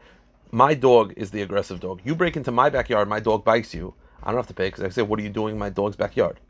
My 0.51 0.73
dog 0.73 1.13
is 1.15 1.31
the 1.31 1.43
aggressive 1.43 1.79
dog. 1.79 2.01
You 2.03 2.15
break 2.15 2.39
into 2.39 2.51
my 2.51 2.71
backyard, 2.71 3.07
my 3.07 3.21
dog 3.21 3.45
bites 3.45 3.75
you. 3.75 3.93
I 4.23 4.31
don't 4.31 4.39
have 4.39 4.47
to 4.47 4.55
pay 4.55 4.69
because 4.69 4.83
I 4.83 4.89
say, 4.89 5.03
"What 5.03 5.21
are 5.21 5.23
you 5.23 5.29
doing 5.29 5.53
in 5.53 5.59
my 5.59 5.69
dog's 5.69 5.97
backyard?" 5.97 6.41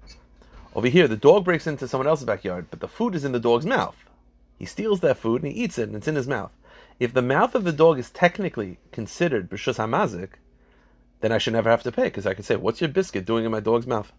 Over 0.76 0.86
here, 0.86 1.08
the 1.08 1.16
dog 1.16 1.44
breaks 1.44 1.66
into 1.66 1.88
someone 1.88 2.06
else's 2.06 2.26
backyard, 2.26 2.66
but 2.70 2.78
the 2.78 2.86
food 2.86 3.16
is 3.16 3.24
in 3.24 3.32
the 3.32 3.40
dog's 3.40 3.66
mouth. 3.66 3.96
He 4.56 4.66
steals 4.66 5.00
that 5.00 5.18
food 5.18 5.42
and 5.42 5.50
he 5.50 5.58
eats 5.64 5.78
it, 5.78 5.88
and 5.88 5.96
it's 5.96 6.06
in 6.06 6.14
his 6.14 6.28
mouth. 6.28 6.52
If 7.00 7.12
the 7.12 7.20
mouth 7.20 7.56
of 7.56 7.64
the 7.64 7.72
dog 7.72 7.98
is 7.98 8.10
technically 8.12 8.78
considered 8.92 9.50
b'shus 9.50 9.78
hamazik, 9.78 10.34
then 11.22 11.32
I 11.32 11.38
should 11.38 11.54
never 11.54 11.70
have 11.70 11.82
to 11.82 11.90
pay 11.90 12.04
because 12.04 12.24
I 12.24 12.34
can 12.34 12.44
say, 12.44 12.54
"What's 12.54 12.80
your 12.80 12.90
biscuit 12.90 13.26
doing 13.26 13.44
in 13.44 13.50
my 13.50 13.58
dog's 13.58 13.88
mouth?" 13.88 14.12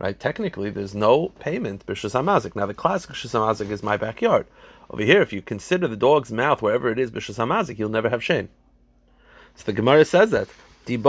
Right? 0.00 0.18
Technically, 0.18 0.70
there's 0.70 0.94
no 0.94 1.28
payment 1.40 1.84
b'shus 1.84 2.12
hamazik. 2.12 2.56
Now, 2.56 2.64
the 2.64 2.74
classic 2.74 3.10
b'shus 3.10 3.32
hamazik 3.32 3.70
is 3.70 3.82
my 3.82 3.98
backyard. 3.98 4.46
Over 4.88 5.02
here, 5.02 5.20
if 5.20 5.32
you 5.32 5.42
consider 5.42 5.86
the 5.86 5.96
dog's 5.96 6.32
mouth 6.32 6.62
wherever 6.62 6.90
it 6.90 6.98
is 6.98 7.10
b'shus 7.10 7.36
hamazik, 7.36 7.78
you'll 7.78 7.90
never 7.90 8.08
have 8.08 8.24
shane. 8.24 8.48
So 9.54 9.64
the 9.66 9.74
Gemara 9.74 10.06
says 10.06 10.30
that. 10.30 10.48
That 10.86 11.04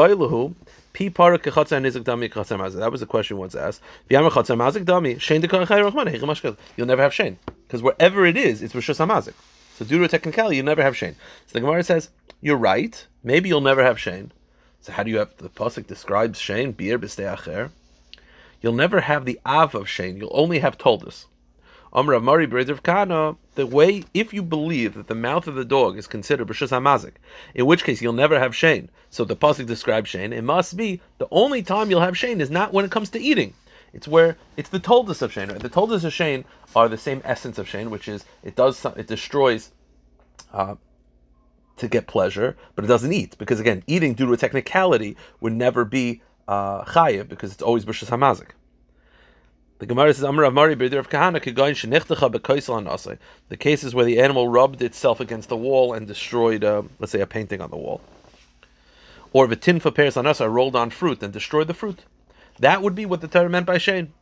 was 2.91 3.01
a 3.01 3.05
question 3.05 3.37
once 3.37 3.55
asked. 3.55 3.81
You'll 4.09 4.23
never 6.85 7.01
have 7.01 7.13
shane 7.13 7.37
because 7.67 7.81
wherever 7.81 8.25
it 8.25 8.37
is, 8.37 8.61
it's 8.61 8.73
rishus 8.73 8.97
hamazik. 8.97 9.33
So 9.77 9.85
due 9.85 9.99
to 9.99 10.03
a 10.03 10.09
technicality, 10.09 10.57
you 10.57 10.63
never 10.63 10.83
have 10.83 10.97
shane. 10.97 11.15
So 11.47 11.53
the 11.53 11.61
Gemara 11.61 11.83
says 11.83 12.09
you're 12.41 12.57
right. 12.57 13.07
Maybe 13.23 13.47
you'll 13.47 13.61
never 13.61 13.81
have 13.81 13.97
shane. 13.97 14.33
So 14.81 14.91
how 14.91 15.03
do 15.03 15.09
you 15.09 15.19
have 15.19 15.37
the 15.37 15.47
pasuk 15.47 15.87
describes 15.87 16.37
shane 16.37 16.73
beer 16.73 16.99
b'stei 16.99 17.31
You'll 18.61 18.73
never 18.73 19.01
have 19.01 19.25
the 19.25 19.39
av 19.45 19.75
of 19.75 19.89
shane. 19.89 20.17
You'll 20.17 20.31
only 20.33 20.59
have 20.59 20.77
toldus. 20.77 21.25
Amr 21.93 22.19
Mari 22.21 22.45
of 22.45 22.83
Kana, 22.83 23.35
the 23.55 23.67
way, 23.67 24.05
if 24.13 24.33
you 24.33 24.41
believe 24.41 24.93
that 24.93 25.07
the 25.07 25.15
mouth 25.15 25.45
of 25.47 25.55
the 25.55 25.65
dog 25.65 25.97
is 25.97 26.07
considered 26.07 26.47
B'Shus 26.47 26.69
HaMazik, 26.69 27.15
in 27.53 27.65
which 27.65 27.83
case 27.83 28.01
you'll 28.01 28.13
never 28.13 28.39
have 28.39 28.55
Shane. 28.55 28.89
So 29.09 29.25
the 29.25 29.35
Pasuk 29.35 29.65
describes 29.65 30.09
Shane. 30.09 30.31
It 30.31 30.43
must 30.43 30.77
be 30.77 31.01
the 31.17 31.27
only 31.31 31.61
time 31.63 31.89
you'll 31.89 31.99
have 31.99 32.17
Shane 32.17 32.39
is 32.39 32.49
not 32.49 32.71
when 32.71 32.85
it 32.85 32.91
comes 32.91 33.09
to 33.09 33.19
eating. 33.19 33.53
It's 33.93 34.07
where 34.07 34.37
it's 34.55 34.69
the 34.69 34.79
toldus 34.79 35.21
of 35.21 35.33
Shane. 35.33 35.49
Right? 35.49 35.59
The 35.59 35.69
toldus 35.69 36.05
of 36.05 36.13
Shane 36.13 36.45
are 36.75 36.87
the 36.87 36.97
same 36.97 37.21
essence 37.25 37.57
of 37.57 37.67
Shane, 37.67 37.89
which 37.89 38.07
is 38.07 38.23
it 38.41 38.55
does 38.55 38.85
it 38.85 39.07
destroys 39.07 39.71
uh, 40.53 40.75
to 41.75 41.87
get 41.89 42.07
pleasure, 42.07 42.55
but 42.75 42.85
it 42.85 42.87
doesn't 42.87 43.11
eat 43.11 43.37
because 43.37 43.59
again, 43.59 43.83
eating 43.85 44.13
due 44.13 44.27
to 44.27 44.33
a 44.33 44.37
technicality 44.37 45.17
would 45.41 45.53
never 45.53 45.83
be 45.83 46.21
chayiv 46.85 47.27
because 47.29 47.51
it's 47.53 47.61
always 47.61 47.85
b'shus 47.85 48.09
hamazik. 48.09 48.49
The 49.79 49.87
Gemara 49.87 50.13
says, 50.13 50.23
Amar 50.23 50.45
Amari 50.45 50.75
B'dir 50.75 50.99
of 50.99 51.09
Kahana 51.09 51.41
Kegoin 51.41 51.73
Shenichtacha 51.73 52.31
B'Koisel 52.31 52.87
Asay. 52.87 53.17
The 53.49 53.57
cases 53.57 53.95
where 53.95 54.05
the 54.05 54.19
animal 54.19 54.47
rubbed 54.47 54.79
itself 54.83 55.19
against 55.19 55.49
the 55.49 55.57
wall 55.57 55.93
and 55.93 56.05
destroyed, 56.05 56.63
uh, 56.63 56.83
let's 56.99 57.11
say, 57.11 57.19
a 57.19 57.25
painting 57.25 57.61
on 57.61 57.71
the 57.71 57.77
wall. 57.77 57.99
Or 59.33 59.47
V'Tinfa 59.47 59.95
Peres 59.95 60.17
Anasa 60.17 60.47
rolled 60.53 60.75
on 60.75 60.91
fruit 60.91 61.23
and 61.23 61.33
destroyed 61.33 61.65
the 61.67 61.73
fruit. 61.73 62.05
That 62.59 62.83
would 62.83 62.93
be 62.93 63.07
what 63.07 63.21
the 63.21 63.27
Torah 63.27 63.49
meant 63.49 63.65
by 63.65 63.79
Shane 63.79 64.13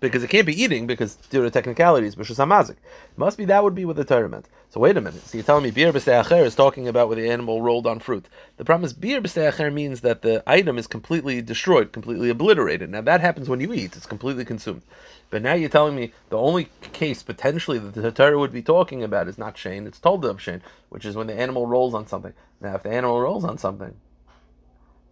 because 0.00 0.22
it 0.22 0.30
can't 0.30 0.46
be 0.46 0.60
eating 0.60 0.86
because 0.86 1.16
due 1.16 1.42
to 1.42 1.50
technicalities, 1.50 2.16
is 2.16 2.38
hamazik. 2.38 2.76
Must 3.16 3.38
be 3.38 3.44
that 3.46 3.62
would 3.64 3.74
be 3.74 3.84
what 3.84 3.96
the 3.96 4.04
Torah 4.04 4.28
meant. 4.28 4.48
So 4.68 4.80
wait 4.80 4.96
a 4.96 5.00
minute. 5.00 5.22
So 5.26 5.38
you're 5.38 5.44
telling 5.44 5.64
me 5.64 5.70
beer 5.70 5.92
b'steacher 5.92 6.44
is 6.44 6.54
talking 6.54 6.88
about 6.88 7.08
where 7.08 7.16
the 7.16 7.30
animal 7.30 7.62
rolled 7.62 7.86
on 7.86 7.98
fruit. 7.98 8.26
The 8.56 8.64
problem 8.64 8.84
is 8.84 8.92
beer 8.92 9.20
b'steacher 9.20 9.72
means 9.72 10.02
that 10.02 10.22
the 10.22 10.42
item 10.46 10.78
is 10.78 10.86
completely 10.86 11.40
destroyed, 11.40 11.92
completely 11.92 12.28
obliterated. 12.30 12.90
Now 12.90 13.00
that 13.02 13.20
happens 13.20 13.48
when 13.48 13.60
you 13.60 13.72
eat; 13.72 13.96
it's 13.96 14.06
completely 14.06 14.44
consumed. 14.44 14.82
But 15.30 15.42
now 15.42 15.54
you're 15.54 15.68
telling 15.68 15.96
me 15.96 16.12
the 16.28 16.38
only 16.38 16.68
case 16.92 17.22
potentially 17.22 17.78
that 17.78 17.94
the 17.94 18.12
Torah 18.12 18.38
would 18.38 18.52
be 18.52 18.62
talking 18.62 19.02
about 19.02 19.28
is 19.28 19.38
not 19.38 19.56
Shane; 19.56 19.86
it's 19.86 20.00
told 20.00 20.24
of 20.24 20.40
Shane, 20.40 20.62
which 20.88 21.04
is 21.04 21.16
when 21.16 21.26
the 21.26 21.38
animal 21.38 21.66
rolls 21.66 21.94
on 21.94 22.06
something. 22.06 22.34
Now, 22.60 22.74
if 22.74 22.82
the 22.82 22.90
animal 22.90 23.20
rolls 23.20 23.44
on 23.44 23.58
something, 23.58 23.94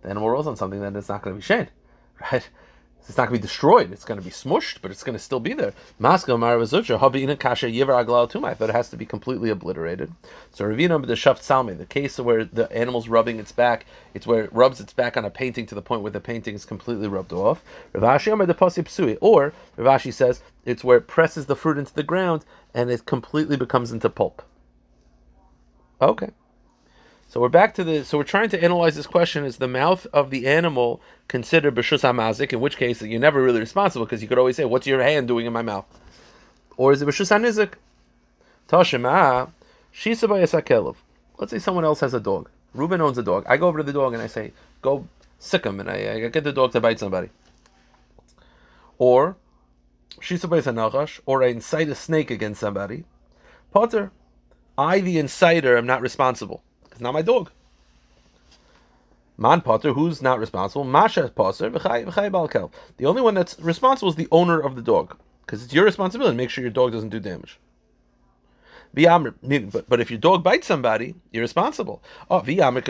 the 0.03 0.11
animal 0.11 0.31
rolls 0.31 0.47
on 0.47 0.57
something, 0.57 0.81
then 0.81 0.97
it's 0.97 1.09
not 1.09 1.23
going 1.23 1.35
to 1.35 1.39
be 1.39 1.45
Shane, 1.45 1.69
right? 2.33 2.49
It's 3.07 3.19
not 3.19 3.29
going 3.29 3.39
to 3.39 3.43
be 3.43 3.47
destroyed. 3.47 3.93
It's 3.93 4.05
going 4.05 4.19
to 4.19 4.25
be 4.25 4.31
smushed, 4.31 4.79
but 4.81 4.91
it's 4.91 5.03
going 5.03 5.17
to 5.17 5.23
still 5.23 5.41
be 5.41 5.53
there. 5.53 5.75
Kasha. 6.01 7.67
I 7.67 8.55
thought 8.55 8.71
it 8.71 8.75
has 8.75 8.89
to 8.89 8.97
be 8.97 9.05
completely 9.05 9.51
obliterated. 9.51 10.11
So 10.53 10.65
Ravina 10.65 11.07
the 11.07 11.15
Shaft 11.15 11.43
Salme, 11.43 11.77
the 11.77 11.85
case 11.85 12.19
where 12.19 12.45
the 12.47 12.73
animal's 12.73 13.09
rubbing 13.09 13.39
its 13.39 13.53
back, 13.53 13.85
it's 14.15 14.27
where 14.27 14.45
it 14.45 14.53
rubs 14.55 14.81
its 14.81 14.95
back 14.95 15.19
on 15.19 15.25
a 15.27 15.31
painting 15.31 15.67
to 15.67 15.75
the 15.75 15.83
point 15.83 16.01
where 16.01 16.13
the 16.13 16.21
painting 16.21 16.55
is 16.55 16.65
completely 16.65 17.09
rubbed 17.09 17.33
off. 17.33 17.63
Rav 17.93 18.21
Ashi 18.21 18.47
the 18.47 18.55
Psui, 18.55 19.19
or 19.21 19.53
Rav 19.77 20.01
Ashi 20.01 20.13
says 20.13 20.43
it's 20.65 20.83
where 20.83 20.97
it 20.99 21.07
presses 21.07 21.45
the 21.45 21.57
fruit 21.57 21.77
into 21.77 21.93
the 21.93 22.03
ground 22.03 22.47
and 22.73 22.91
it 22.91 23.05
completely 23.05 23.57
becomes 23.57 23.93
into 23.93 24.09
pulp. 24.09 24.43
Okay. 26.01 26.31
So 27.35 27.41
we're 27.41 27.49
back 27.49 27.75
to 27.75 27.83
the. 27.83 28.05
So 28.05 28.17
we're 28.17 28.23
trying 28.23 28.51
to 28.51 28.63
analyze 28.63 28.95
this 28.95 29.09
question: 29.09 29.45
Is 29.45 29.57
the 29.57 29.67
mouth 29.67 30.07
of 30.13 30.31
the 30.31 30.47
animal 30.47 31.01
considered 31.27 31.75
b'shus 31.75 32.03
hamazik? 32.03 32.53
In 32.53 32.61
which 32.61 32.77
case, 32.77 33.03
you're 33.03 33.19
never 33.19 33.43
really 33.43 33.59
responsible 33.59 34.07
because 34.07 34.23
you 34.23 34.29
could 34.29 34.39
always 34.39 34.55
say, 34.55 34.65
"What's 34.65 34.87
your 34.87 35.03
hand 35.03 35.27
doing 35.27 35.45
in 35.45 35.53
my 35.53 35.61
mouth?" 35.61 35.85
Or 36.77 36.93
is 36.93 37.03
it 37.03 37.09
b'shus 37.09 37.37
hanizik? 37.37 37.73
Tashema 38.69 39.51
shisa 39.93 40.97
Let's 41.37 41.51
say 41.51 41.59
someone 41.59 41.85
else 41.85 41.99
has 41.99 42.15
a 42.15 42.21
dog. 42.21 42.51
Reuben 42.73 43.01
owns 43.01 43.19
a 43.19 43.23
dog. 43.25 43.45
I 43.49 43.57
go 43.57 43.67
over 43.67 43.79
to 43.79 43.83
the 43.83 43.93
dog 43.93 44.15
and 44.15 44.23
I 44.23 44.29
say, 44.29 44.53
"Go 44.81 45.09
sick 45.41 45.67
him," 45.67 45.81
and 45.81 45.91
I, 45.91 46.13
I 46.13 46.29
get 46.29 46.45
the 46.45 46.53
dog 46.53 46.71
to 46.71 46.81
bite 46.81 47.01
somebody. 47.01 47.31
Or 48.97 49.35
shisa 50.21 51.21
or 51.27 51.43
I 51.43 51.47
incite 51.49 51.89
a 51.89 51.97
snake 51.97 52.31
against 52.31 52.61
somebody. 52.61 53.03
Potter, 53.73 54.13
I, 54.79 55.01
the 55.01 55.17
inciter, 55.17 55.77
am 55.77 55.87
not 55.87 56.01
responsible. 56.01 56.63
It's 56.95 57.01
not 57.01 57.13
my 57.13 57.23
dog. 57.23 57.51
Man 59.37 59.63
Potter, 59.63 59.93
who's 59.93 60.23
not 60.23 60.39
responsible? 60.39 60.85
Masha 60.85 61.29
Potter. 61.29 61.69
The 61.69 63.05
only 63.05 63.21
one 63.21 63.35
that's 63.35 63.59
responsible 63.59 64.11
is 64.11 64.15
the 64.15 64.29
owner 64.31 64.61
of 64.61 64.77
the 64.77 64.83
dog, 64.83 65.17
because 65.45 65.65
it's 65.65 65.75
your 65.75 65.85
responsibility 65.85 66.35
to 66.35 66.37
make 66.37 66.51
sure 66.51 66.63
your 66.63 66.71
dog 66.71 66.93
doesn't 66.93 67.09
do 67.09 67.19
damage. 67.19 67.59
But, 68.95 69.89
but 69.89 70.01
if 70.01 70.09
your 70.09 70.21
dog 70.21 70.45
bites 70.45 70.69
somebody, 70.69 71.17
you're 71.33 71.43
responsible. 71.43 72.01
Oh, 72.31 72.45
now, 72.47 72.71
if 72.79 72.85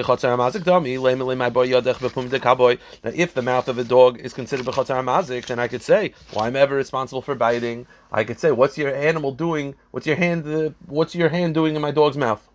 the 3.34 3.42
mouth 3.42 3.68
of 3.68 3.78
a 3.78 3.84
dog 3.84 4.20
is 4.20 4.34
considered 4.34 4.66
then 4.66 5.58
I 5.58 5.68
could 5.68 5.82
say, 5.82 6.12
well, 6.34 6.44
I'm 6.44 6.56
ever 6.56 6.76
responsible 6.76 7.22
for 7.22 7.34
biting. 7.34 7.86
I 8.12 8.24
could 8.24 8.38
say, 8.38 8.50
what's 8.50 8.76
your 8.76 8.94
animal 8.94 9.32
doing? 9.32 9.76
What's 9.92 10.06
your 10.06 10.16
hand? 10.16 10.46
Uh, 10.46 10.72
what's 10.84 11.14
your 11.14 11.30
hand 11.30 11.54
doing 11.54 11.74
in 11.74 11.80
my 11.80 11.90
dog's 11.90 12.18
mouth? 12.18 12.46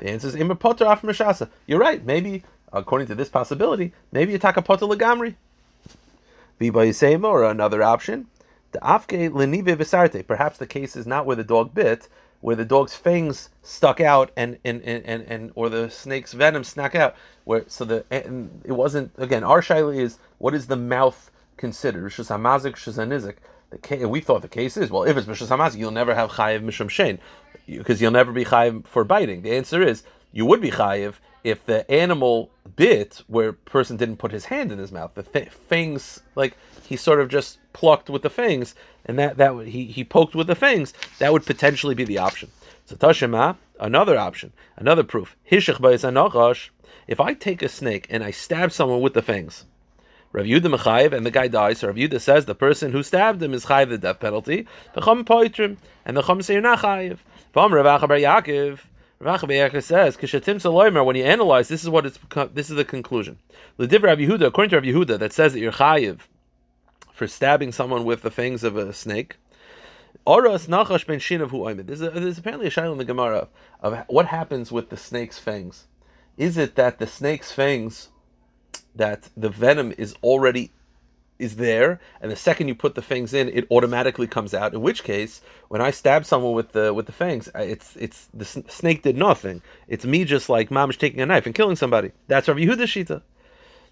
The 0.00 0.08
answer 0.08 0.28
is 0.28 0.34
Imar 0.34 0.58
Potter 0.58 0.86
Af. 0.86 1.48
You're 1.66 1.78
right. 1.78 2.04
Maybe, 2.04 2.42
according 2.72 3.06
to 3.08 3.14
this 3.14 3.28
possibility, 3.28 3.92
maybe 4.12 4.32
you 4.32 4.38
take 4.38 4.56
a 4.56 4.62
Potter 4.62 4.86
Lagamri. 4.86 5.34
Or 6.60 7.44
another 7.44 7.82
option. 7.82 8.26
The 8.72 8.78
Afke 8.80 9.30
Lenive. 9.30 10.26
Perhaps 10.26 10.58
the 10.58 10.66
case 10.66 10.96
is 10.96 11.06
not 11.06 11.26
where 11.26 11.36
the 11.36 11.44
dog 11.44 11.74
bit, 11.74 12.08
where 12.40 12.56
the 12.56 12.64
dog's 12.64 12.94
fangs 12.94 13.50
stuck 13.62 14.00
out 14.00 14.30
and 14.36 14.58
and, 14.64 14.82
and, 14.82 15.04
and, 15.04 15.52
or 15.54 15.68
the 15.68 15.90
snake's 15.90 16.32
venom 16.32 16.64
snuck 16.64 16.94
out. 16.94 17.14
Where 17.44 17.64
so 17.66 17.84
the 17.84 18.04
it 18.10 18.72
wasn't 18.72 19.12
again. 19.18 19.44
Our 19.44 19.60
shaila 19.60 19.98
is 19.98 20.18
what 20.38 20.54
is 20.54 20.66
the 20.66 20.76
mouth 20.76 21.30
considered? 21.58 22.04
Rishus 22.04 22.28
hamazik, 22.28 22.72
rishus 22.72 23.34
The 23.70 24.06
we 24.06 24.20
thought 24.20 24.42
the 24.42 24.48
case 24.48 24.76
is 24.78 24.90
well, 24.90 25.04
if 25.04 25.16
it's 25.16 25.26
rishus 25.26 25.48
hamazik, 25.48 25.78
you'll 25.78 25.90
never 25.90 26.14
have 26.14 26.30
chayiv 26.30 26.62
mishum 26.62 26.88
shein 26.88 27.18
because 27.78 28.00
you'll 28.00 28.10
never 28.10 28.32
be 28.32 28.44
chayiv 28.44 28.86
for 28.86 29.04
biting. 29.04 29.42
The 29.42 29.56
answer 29.56 29.82
is 29.82 30.02
you 30.32 30.46
would 30.46 30.60
be 30.60 30.70
chayiv 30.70 31.14
if 31.44 31.64
the 31.64 31.90
animal 31.90 32.50
bit 32.76 33.22
where 33.26 33.52
person 33.52 33.96
didn't 33.96 34.18
put 34.18 34.32
his 34.32 34.44
hand 34.44 34.72
in 34.72 34.78
his 34.78 34.92
mouth. 34.92 35.14
The 35.14 35.22
th- 35.22 35.48
fangs, 35.48 36.20
like 36.34 36.56
he 36.86 36.96
sort 36.96 37.20
of 37.20 37.28
just 37.28 37.58
plucked 37.72 38.10
with 38.10 38.22
the 38.22 38.30
fangs, 38.30 38.74
and 39.06 39.18
that 39.18 39.36
that 39.38 39.66
he 39.66 39.86
he 39.86 40.04
poked 40.04 40.34
with 40.34 40.46
the 40.46 40.54
fangs. 40.54 40.92
That 41.18 41.32
would 41.32 41.46
potentially 41.46 41.94
be 41.94 42.04
the 42.04 42.18
option. 42.18 42.50
So 42.86 42.96
tashema, 42.96 43.56
another 43.78 44.18
option, 44.18 44.52
another 44.76 45.04
proof. 45.04 45.36
Hishach 45.50 46.70
If 47.06 47.20
I 47.20 47.34
take 47.34 47.62
a 47.62 47.68
snake 47.68 48.06
and 48.10 48.24
I 48.24 48.30
stab 48.30 48.72
someone 48.72 49.00
with 49.00 49.14
the 49.14 49.22
fangs, 49.22 49.64
Rav 50.32 50.46
Yudah 50.46 50.76
Mechayev, 50.76 51.12
and 51.12 51.26
the 51.26 51.30
guy 51.30 51.48
dies. 51.48 51.78
So 51.78 51.88
Rav 51.88 51.96
Yudah 51.96 52.20
says 52.20 52.44
the 52.44 52.54
person 52.54 52.92
who 52.92 53.02
stabbed 53.02 53.42
him 53.42 53.54
is 53.54 53.66
chayiv 53.66 53.88
the 53.88 53.98
death 53.98 54.20
penalty. 54.20 54.66
The 54.94 55.00
Chum 55.00 55.24
poitrim, 55.24 55.76
and 56.04 56.16
the 56.16 56.22
Chum 56.22 56.42
say 56.42 56.54
you're 56.54 56.62
not 56.62 56.80
chayiv. 56.80 57.18
Vam 57.54 57.72
Rav 57.72 58.00
Acha 58.00 58.08
bar 58.08 58.16
Yaakov. 58.16 58.78
Rav 59.18 59.40
Acha 59.40 59.48
bar 59.48 59.56
Yaakov 59.56 59.82
says 59.82 60.16
kishatim 60.16 60.56
saloimer. 60.56 61.04
When 61.04 61.16
you 61.16 61.24
analyze, 61.24 61.68
this 61.68 61.82
is 61.82 61.90
what 61.90 62.06
it's. 62.06 62.18
This 62.54 62.70
is 62.70 62.76
the 62.76 62.84
conclusion. 62.84 63.38
The 63.76 63.86
Div 63.86 64.02
Rav 64.02 64.18
Yehuda, 64.18 64.46
according 64.46 64.70
to 64.70 64.76
Rav 64.76 64.84
Yehuda, 64.84 65.18
that 65.18 65.32
says 65.32 65.52
that 65.52 65.60
you're 65.60 65.72
chayiv 65.72 66.20
for 67.12 67.26
stabbing 67.26 67.72
someone 67.72 68.04
with 68.04 68.22
the 68.22 68.30
fangs 68.30 68.62
of 68.62 68.76
a 68.76 68.92
snake. 68.92 69.36
Oras 70.26 70.68
nachash 70.68 71.06
ben 71.06 71.18
shinav 71.18 71.50
hu 71.50 71.82
there's 71.82 72.38
apparently 72.38 72.66
a 72.66 72.70
shaila 72.70 72.92
in 72.92 72.98
the 72.98 73.04
Gemara 73.04 73.48
of, 73.82 73.94
of 73.94 74.04
what 74.08 74.26
happens 74.26 74.70
with 74.70 74.90
the 74.90 74.96
snake's 74.96 75.38
fangs. 75.38 75.86
Is 76.36 76.56
it 76.56 76.76
that 76.76 76.98
the 76.98 77.06
snake's 77.06 77.52
fangs 77.52 78.10
that 78.94 79.28
the 79.36 79.48
venom 79.48 79.92
is 79.98 80.14
already 80.22 80.70
is 81.40 81.56
there, 81.56 82.00
and 82.20 82.30
the 82.30 82.36
second 82.36 82.68
you 82.68 82.74
put 82.74 82.94
the 82.94 83.02
fangs 83.02 83.34
in, 83.34 83.48
it 83.48 83.66
automatically 83.70 84.26
comes 84.26 84.54
out. 84.54 84.74
In 84.74 84.80
which 84.80 85.02
case, 85.02 85.40
when 85.68 85.80
I 85.80 85.90
stab 85.90 86.24
someone 86.24 86.52
with 86.52 86.72
the 86.72 86.92
with 86.94 87.06
the 87.06 87.12
fangs, 87.12 87.48
it's 87.54 87.96
it's 87.96 88.28
the 88.34 88.44
snake 88.44 89.02
did 89.02 89.16
nothing. 89.16 89.62
It's 89.88 90.04
me 90.04 90.24
just 90.24 90.48
like 90.48 90.70
mamish 90.70 90.98
taking 90.98 91.20
a 91.20 91.26
knife 91.26 91.46
and 91.46 91.54
killing 91.54 91.76
somebody. 91.76 92.12
That's 92.28 92.48
Rav 92.48 92.56
Yehuda 92.56 92.86
Shita. 92.86 93.22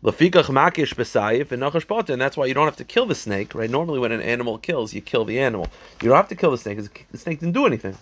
Lafikach 0.04 0.44
makish 0.44 0.94
besayif 0.94 1.50
and 1.50 2.20
that's 2.20 2.36
why 2.36 2.46
you 2.46 2.54
don't 2.54 2.66
have 2.66 2.76
to 2.76 2.84
kill 2.84 3.06
the 3.06 3.16
snake, 3.16 3.52
right? 3.54 3.68
Normally, 3.68 3.98
when 3.98 4.12
an 4.12 4.22
animal 4.22 4.56
kills, 4.58 4.94
you 4.94 5.00
kill 5.00 5.24
the 5.24 5.40
animal. 5.40 5.66
You 6.00 6.08
don't 6.08 6.16
have 6.16 6.28
to 6.28 6.36
kill 6.36 6.52
the 6.52 6.58
snake 6.58 6.76
because 6.76 6.90
the 7.10 7.18
snake 7.18 7.40
didn't 7.40 7.54
do 7.54 7.66
anything. 7.66 7.96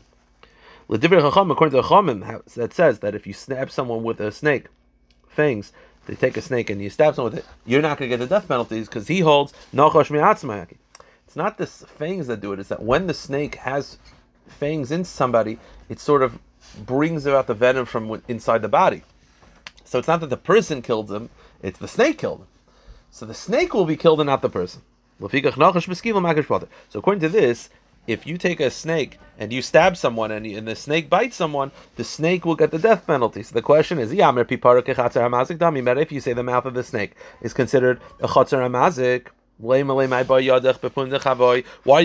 According 0.88 1.00
to 1.00 1.08
the 1.08 1.82
Chachamim, 1.82 2.54
that 2.54 2.74
says 2.74 2.98
that 2.98 3.14
if 3.14 3.26
you 3.26 3.32
stab 3.32 3.70
someone 3.70 4.02
with 4.02 4.20
a 4.20 4.30
snake 4.30 4.66
fangs, 5.26 5.72
they 6.06 6.14
take 6.14 6.36
a 6.36 6.42
snake 6.42 6.70
and 6.70 6.80
you 6.80 6.90
stab 6.90 7.14
someone 7.14 7.32
with 7.32 7.40
it, 7.40 7.46
you're 7.64 7.82
not 7.82 7.98
going 7.98 8.10
to 8.10 8.16
get 8.16 8.22
the 8.22 8.28
death 8.28 8.48
penalties 8.48 8.88
because 8.88 9.08
he 9.08 9.20
holds 9.20 9.52
nochosh 9.74 10.10
mi'atzmayaki. 10.10 10.76
It's 11.26 11.36
not 11.36 11.58
the 11.58 11.66
fangs 11.66 12.28
that 12.28 12.40
do 12.40 12.52
it; 12.52 12.60
it's 12.60 12.68
that 12.68 12.82
when 12.82 13.06
the 13.06 13.14
snake 13.14 13.56
has 13.56 13.98
fangs 14.46 14.92
in 14.92 15.04
somebody, 15.04 15.58
it 15.88 15.98
sort 16.00 16.22
of 16.22 16.38
brings 16.86 17.26
about 17.26 17.46
the 17.46 17.54
venom 17.54 17.84
from 17.84 18.22
inside 18.28 18.62
the 18.62 18.68
body. 18.68 19.02
So 19.84 19.98
it's 19.98 20.08
not 20.08 20.20
that 20.20 20.30
the 20.30 20.36
person 20.36 20.82
killed 20.82 21.08
them; 21.08 21.30
it's 21.62 21.78
the 21.78 21.88
snake 21.88 22.18
killed 22.18 22.40
them. 22.40 22.48
So 23.10 23.26
the 23.26 23.34
snake 23.34 23.74
will 23.74 23.86
be 23.86 23.96
killed 23.96 24.20
and 24.20 24.28
not 24.28 24.42
the 24.42 24.50
person. 24.50 24.82
So 25.18 25.26
according 26.94 27.20
to 27.20 27.28
this, 27.28 27.70
if 28.06 28.26
you 28.26 28.38
take 28.38 28.60
a 28.60 28.70
snake 28.70 29.18
and 29.38 29.52
you 29.52 29.62
stab 29.62 29.96
someone 29.96 30.30
and, 30.30 30.46
and, 30.46 30.66
the 30.66 30.76
snake 30.76 31.10
bites 31.10 31.36
someone, 31.36 31.70
the 31.96 32.04
snake 32.04 32.44
will 32.44 32.56
get 32.56 32.70
the 32.70 32.78
death 32.78 33.06
penalty. 33.06 33.42
So 33.42 33.54
the 33.54 33.62
question 33.62 33.98
is, 33.98 34.12
if 34.12 36.12
you 36.12 36.20
say 36.20 36.32
the 36.32 36.42
mouth 36.42 36.64
of 36.64 36.74
the 36.74 36.84
snake 36.84 37.12
is 37.42 37.52
considered 37.52 38.00
a 38.20 38.28
chatzar 38.28 38.66
hamazik, 38.66 39.28
why 39.58 39.78
you 39.78 39.86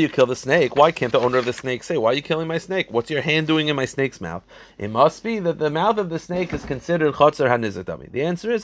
kill 0.08 0.26
the 0.26 0.38
snake? 0.38 0.78
Why 0.78 0.92
can't 0.92 1.12
the 1.12 1.20
owner 1.20 1.38
of 1.38 1.44
the 1.44 1.52
snake 1.52 1.84
say, 1.84 1.98
Why 1.98 2.12
are 2.12 2.14
you 2.14 2.22
killing 2.22 2.48
my 2.48 2.58
snake? 2.58 2.88
What's 2.92 3.10
your 3.10 3.22
hand 3.22 3.48
doing 3.48 3.68
in 3.68 3.76
my 3.76 3.84
snake's 3.84 4.22
mouth? 4.22 4.46
It 4.78 4.90
must 4.90 5.22
be 5.22 5.40
that 5.40 5.60
the 5.60 5.70
mouth 5.70 5.98
of 5.98 6.10
the 6.10 6.18
snake 6.18 6.54
is 6.54 6.64
considered 6.64 7.16
chatzar 7.16 7.50
hanizatami. 7.50 8.10
The 8.10 8.22
answer 8.22 8.52
is 8.52 8.64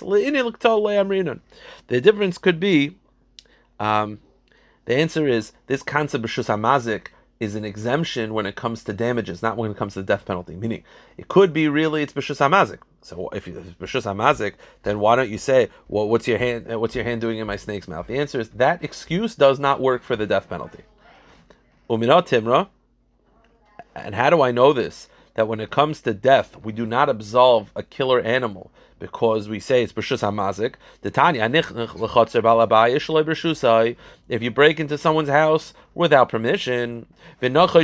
the 1.87 2.01
difference 2.01 2.37
could 2.37 2.61
be 2.61 2.95
um, 3.79 4.19
the 4.85 4.95
answer 4.95 5.27
is 5.27 5.51
this 5.67 5.83
concept 5.83 6.23
of 6.23 6.31
shus 6.31 6.47
is 7.39 7.55
an 7.55 7.63
exemption 7.63 8.33
when 8.33 8.45
it 8.45 8.55
comes 8.55 8.83
to 8.85 8.93
damages, 8.93 9.43
not 9.43 9.57
when 9.57 9.69
it 9.69 9.77
comes 9.77 9.93
to 9.93 10.01
the 10.01 10.05
death 10.05 10.25
penalty. 10.25 10.55
Meaning, 10.55 10.83
it 11.17 11.27
could 11.27 11.53
be 11.53 11.67
really 11.67 12.01
it's 12.01 12.13
b'shus 12.13 12.39
hamazik. 12.39 12.79
So 13.01 13.29
if 13.29 13.47
it's 13.47 13.57
b'shus 13.71 14.03
hamazik, 14.03 14.53
then 14.83 14.99
why 14.99 15.15
don't 15.15 15.29
you 15.29 15.37
say, 15.37 15.69
well, 15.87 16.07
what's 16.07 16.27
your 16.27 16.37
hand? 16.37 16.67
What's 16.79 16.95
your 16.95 17.03
hand 17.03 17.21
doing 17.21 17.37
in 17.37 17.47
my 17.47 17.55
snake's 17.55 17.87
mouth? 17.87 18.07
The 18.07 18.17
answer 18.17 18.39
is 18.39 18.49
that 18.51 18.83
excuse 18.83 19.35
does 19.35 19.59
not 19.59 19.79
work 19.79 20.03
for 20.03 20.15
the 20.15 20.25
death 20.25 20.49
penalty. 20.49 20.83
Uminat 21.89 22.27
timra. 22.27 22.67
And 23.95 24.13
how 24.13 24.29
do 24.29 24.41
I 24.41 24.51
know 24.51 24.73
this? 24.73 25.09
That 25.37 25.47
when 25.47 25.59
it 25.59 25.69
comes 25.69 26.01
to 26.01 26.15
death, 26.15 26.57
we 26.63 26.73
do 26.73 26.87
not 26.87 27.09
absolve 27.09 27.71
a 27.75 27.83
killer 27.83 28.19
animal 28.19 28.71
because 28.97 29.47
we 29.47 29.59
say 29.59 29.83
it's 29.83 29.93
b'shus 29.93 30.23
hamazik. 30.23 30.73
The 31.01 31.11
Tanya 31.11 31.43
If 34.29 34.41
you 34.41 34.49
break 34.49 34.79
into 34.79 34.97
someone's 34.97 35.29
house 35.29 35.75
without 35.93 36.29
permission, 36.29 37.05
so 37.39 37.79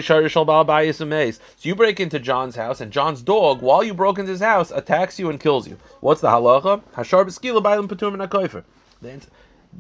you 1.62 1.76
break 1.76 2.00
into 2.00 2.20
John's 2.20 2.56
house, 2.56 2.82
and 2.82 2.92
John's 2.92 3.22
dog, 3.22 3.62
while 3.62 3.84
you 3.84 3.94
broke 3.94 4.18
into 4.18 4.32
his 4.32 4.42
house, 4.42 4.72
attacks 4.72 5.20
you 5.20 5.30
and 5.30 5.39
kills 5.39 5.68
you. 5.68 5.78
What's 6.00 6.22
the 6.22 6.30
halacha? 6.30 6.82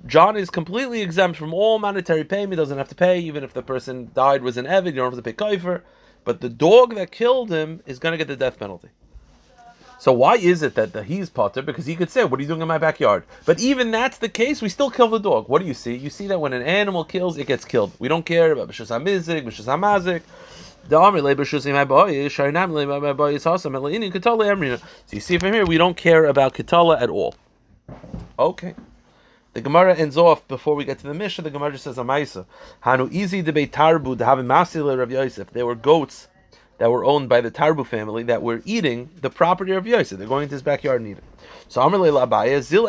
John 0.05 0.37
is 0.37 0.49
completely 0.51 1.01
exempt 1.01 1.39
from 1.39 1.55
all 1.55 1.79
monetary 1.79 2.23
payment. 2.23 2.57
Doesn't 2.57 2.77
have 2.77 2.89
to 2.89 2.95
pay, 2.95 3.19
even 3.21 3.43
if 3.43 3.53
the 3.53 3.63
person 3.63 4.11
died 4.13 4.43
was 4.43 4.57
an 4.57 4.65
evid. 4.65 4.85
You 4.85 4.91
don't 4.93 5.15
have 5.15 5.23
to 5.23 5.33
pay 5.33 5.33
kaifer. 5.33 5.81
But 6.23 6.41
the 6.41 6.49
dog 6.49 6.95
that 6.95 7.11
killed 7.11 7.51
him 7.51 7.81
is 7.85 7.99
going 7.99 8.13
to 8.13 8.17
get 8.17 8.27
the 8.27 8.35
death 8.35 8.57
penalty. 8.59 8.89
So 9.99 10.11
why 10.11 10.35
is 10.35 10.63
it 10.63 10.75
that 10.75 10.91
the, 10.91 11.01
he's 11.01 11.29
potter? 11.29 11.61
Because 11.61 11.85
he 11.85 11.95
could 11.95 12.09
say, 12.09 12.25
"What 12.25 12.37
are 12.39 12.43
you 12.43 12.47
doing 12.49 12.61
in 12.61 12.67
my 12.67 12.77
backyard?" 12.77 13.23
But 13.45 13.61
even 13.61 13.89
that's 13.91 14.17
the 14.17 14.27
case, 14.27 14.61
we 14.61 14.67
still 14.67 14.89
kill 14.89 15.07
the 15.07 15.17
dog. 15.19 15.47
What 15.47 15.61
do 15.61 15.65
you 15.65 15.73
see? 15.73 15.95
You 15.95 16.09
see 16.09 16.27
that 16.27 16.39
when 16.39 16.51
an 16.51 16.61
animal 16.61 17.05
kills, 17.05 17.37
it 17.37 17.47
gets 17.47 17.63
killed. 17.63 17.93
We 17.99 18.09
don't 18.09 18.25
care 18.25 18.51
about 18.51 18.67
b'shus 18.67 18.89
hamizik, 18.89 19.45
b'shus 19.45 19.65
hamazik. 19.65 20.23
So 20.85 20.99
you 25.11 25.19
see 25.21 25.37
from 25.37 25.53
here, 25.53 25.65
we 25.65 25.77
don't 25.77 25.95
care 25.95 26.25
about 26.25 26.53
ketala 26.53 27.01
at 27.01 27.09
all. 27.09 27.35
Okay. 28.37 28.75
The 29.53 29.61
Gemara 29.61 29.95
ends 29.95 30.17
off 30.17 30.47
before 30.47 30.75
we 30.75 30.83
get 30.83 30.99
to 30.99 31.07
the 31.07 31.13
Mishnah. 31.13 31.43
The 31.43 31.51
Gemara 31.51 31.77
says, 31.77 31.97
"Amaisa 31.97 32.45
hanu 32.81 33.07
easy 33.11 33.41
debate 33.41 33.71
tarbu 33.71 34.17
to 34.17 34.25
have 34.25 34.39
a 34.39 34.43
Rav 34.97 35.11
Yosef." 35.11 35.51
There 35.51 35.65
were 35.65 35.75
goats 35.75 36.27
that 36.79 36.91
were 36.91 37.05
owned 37.05 37.29
by 37.29 37.39
the 37.39 37.51
Tarbu 37.51 37.85
family 37.85 38.23
that 38.23 38.41
were 38.41 38.61
eating 38.65 39.09
the 39.21 39.29
property 39.29 39.71
of 39.71 39.85
Yosef. 39.87 40.17
They're 40.17 40.27
going 40.27 40.49
to 40.49 40.55
his 40.55 40.61
backyard 40.61 41.01
and 41.01 41.11
eating. 41.11 41.23
So 41.67 41.81
Amr 41.81 41.99
Abaya, 41.99 42.61
Zil 42.61 42.87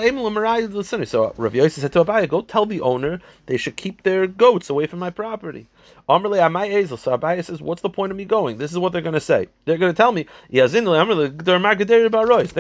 sinner 0.85 1.05
So 1.05 1.35
Rav 1.37 1.55
Yosef 1.55 1.83
said 1.83 1.93
to 1.93 2.05
Abaya, 2.05 2.29
go 2.29 2.41
tell 2.41 2.67
the 2.67 2.81
owner 2.81 3.21
they 3.47 3.57
should 3.57 3.77
keep 3.77 4.03
their 4.03 4.27
goats 4.27 4.71
away 4.71 4.87
from 4.87 4.99
my 4.99 5.11
property. 5.11 5.67
Amr 6.09 6.31
Amai 6.31 6.73
Ezel. 6.73 6.99
So 6.99 7.17
Abaya 7.17 7.45
says, 7.45 7.61
what's 7.63 7.83
the 7.83 7.91
point 7.91 8.11
of 8.11 8.17
me 8.17 8.25
going? 8.25 8.59
This 8.59 8.73
is 8.73 8.79
what 8.79 8.93
they're 8.93 9.03
going 9.03 9.15
to 9.15 9.21
say. 9.21 9.49
They're 9.65 9.79
going 9.79 9.93
to 9.93 9.97
tell 9.97 10.13
me, 10.13 10.27
They're 10.51 10.69
going 10.69 10.89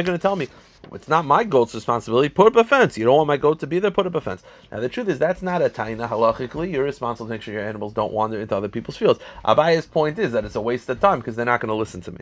to 0.04 0.18
tell 0.18 0.36
me, 0.36 0.48
it's 0.94 1.08
not 1.08 1.24
my 1.24 1.44
goat's 1.44 1.74
responsibility. 1.74 2.28
Put 2.28 2.48
up 2.48 2.56
a 2.56 2.64
fence. 2.64 2.96
You 2.96 3.04
don't 3.04 3.16
want 3.16 3.28
my 3.28 3.36
goat 3.36 3.60
to 3.60 3.66
be 3.66 3.78
there. 3.78 3.90
Put 3.90 4.06
up 4.06 4.14
a 4.14 4.20
fence. 4.20 4.42
Now 4.70 4.80
the 4.80 4.88
truth 4.88 5.08
is 5.08 5.18
that's 5.18 5.42
not 5.42 5.62
a 5.62 5.68
taina 5.68 6.08
halachically. 6.08 6.72
You're 6.72 6.84
responsible 6.84 7.26
to 7.26 7.30
make 7.30 7.42
sure 7.42 7.54
your 7.54 7.66
animals 7.66 7.92
don't 7.92 8.12
wander 8.12 8.40
into 8.40 8.56
other 8.56 8.68
people's 8.68 8.96
fields. 8.96 9.20
Abaya's 9.44 9.86
point 9.86 10.18
is 10.18 10.32
that 10.32 10.44
it's 10.44 10.56
a 10.56 10.60
waste 10.60 10.88
of 10.88 11.00
time 11.00 11.18
because 11.18 11.36
they're 11.36 11.44
not 11.44 11.60
going 11.60 11.68
to 11.68 11.74
listen 11.74 12.00
to 12.02 12.12
me. 12.12 12.20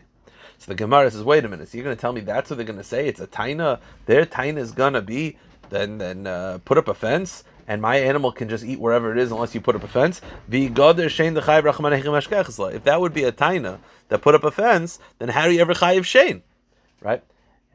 So 0.59 0.71
the 0.71 0.75
Gemara 0.75 1.11
says, 1.11 1.25
wait 1.25 1.45
a 1.45 1.49
minute. 1.49 1.69
So 1.69 1.77
you're 1.77 1.85
going 1.85 1.97
to 1.97 2.01
tell 2.01 2.13
me 2.13 2.21
that's 2.21 2.49
what 2.51 2.57
they're 2.57 2.65
going 2.65 2.79
to 2.79 2.85
say? 2.85 3.09
It's 3.09 3.21
a 3.21 3.27
taina. 3.27 3.81
Their 4.07 4.27
taina 4.27 4.59
is 4.59 4.73
going 4.73 4.93
to 4.93 5.03
be 5.03 5.37
then 5.71 5.99
then 5.99 6.27
uh, 6.27 6.59
put 6.65 6.79
up 6.79 6.89
a 6.89 6.95
fence 6.95 7.45
and 7.67 7.81
my 7.81 7.97
animal 7.97 8.31
can 8.33 8.49
just 8.49 8.65
eat 8.65 8.79
wherever 8.79 9.11
it 9.13 9.19
is 9.19 9.33
unless 9.33 9.55
you 9.55 9.61
put 9.61 9.75
up 9.75 9.83
a 9.83 9.89
fence. 9.89 10.21
If 10.49 10.75
that 12.85 13.01
would 13.01 13.15
be 13.15 13.25
a 13.25 13.33
taina 13.33 13.79
that 14.09 14.21
put 14.21 14.35
up 14.35 14.45
a 14.45 14.51
fence, 14.51 14.99
then 15.19 15.29
how 15.29 15.47
do 15.47 15.53
you 15.53 15.61
ever 15.61 15.75
chayiv 15.75 16.05
shane? 16.05 16.43
Right? 17.01 17.23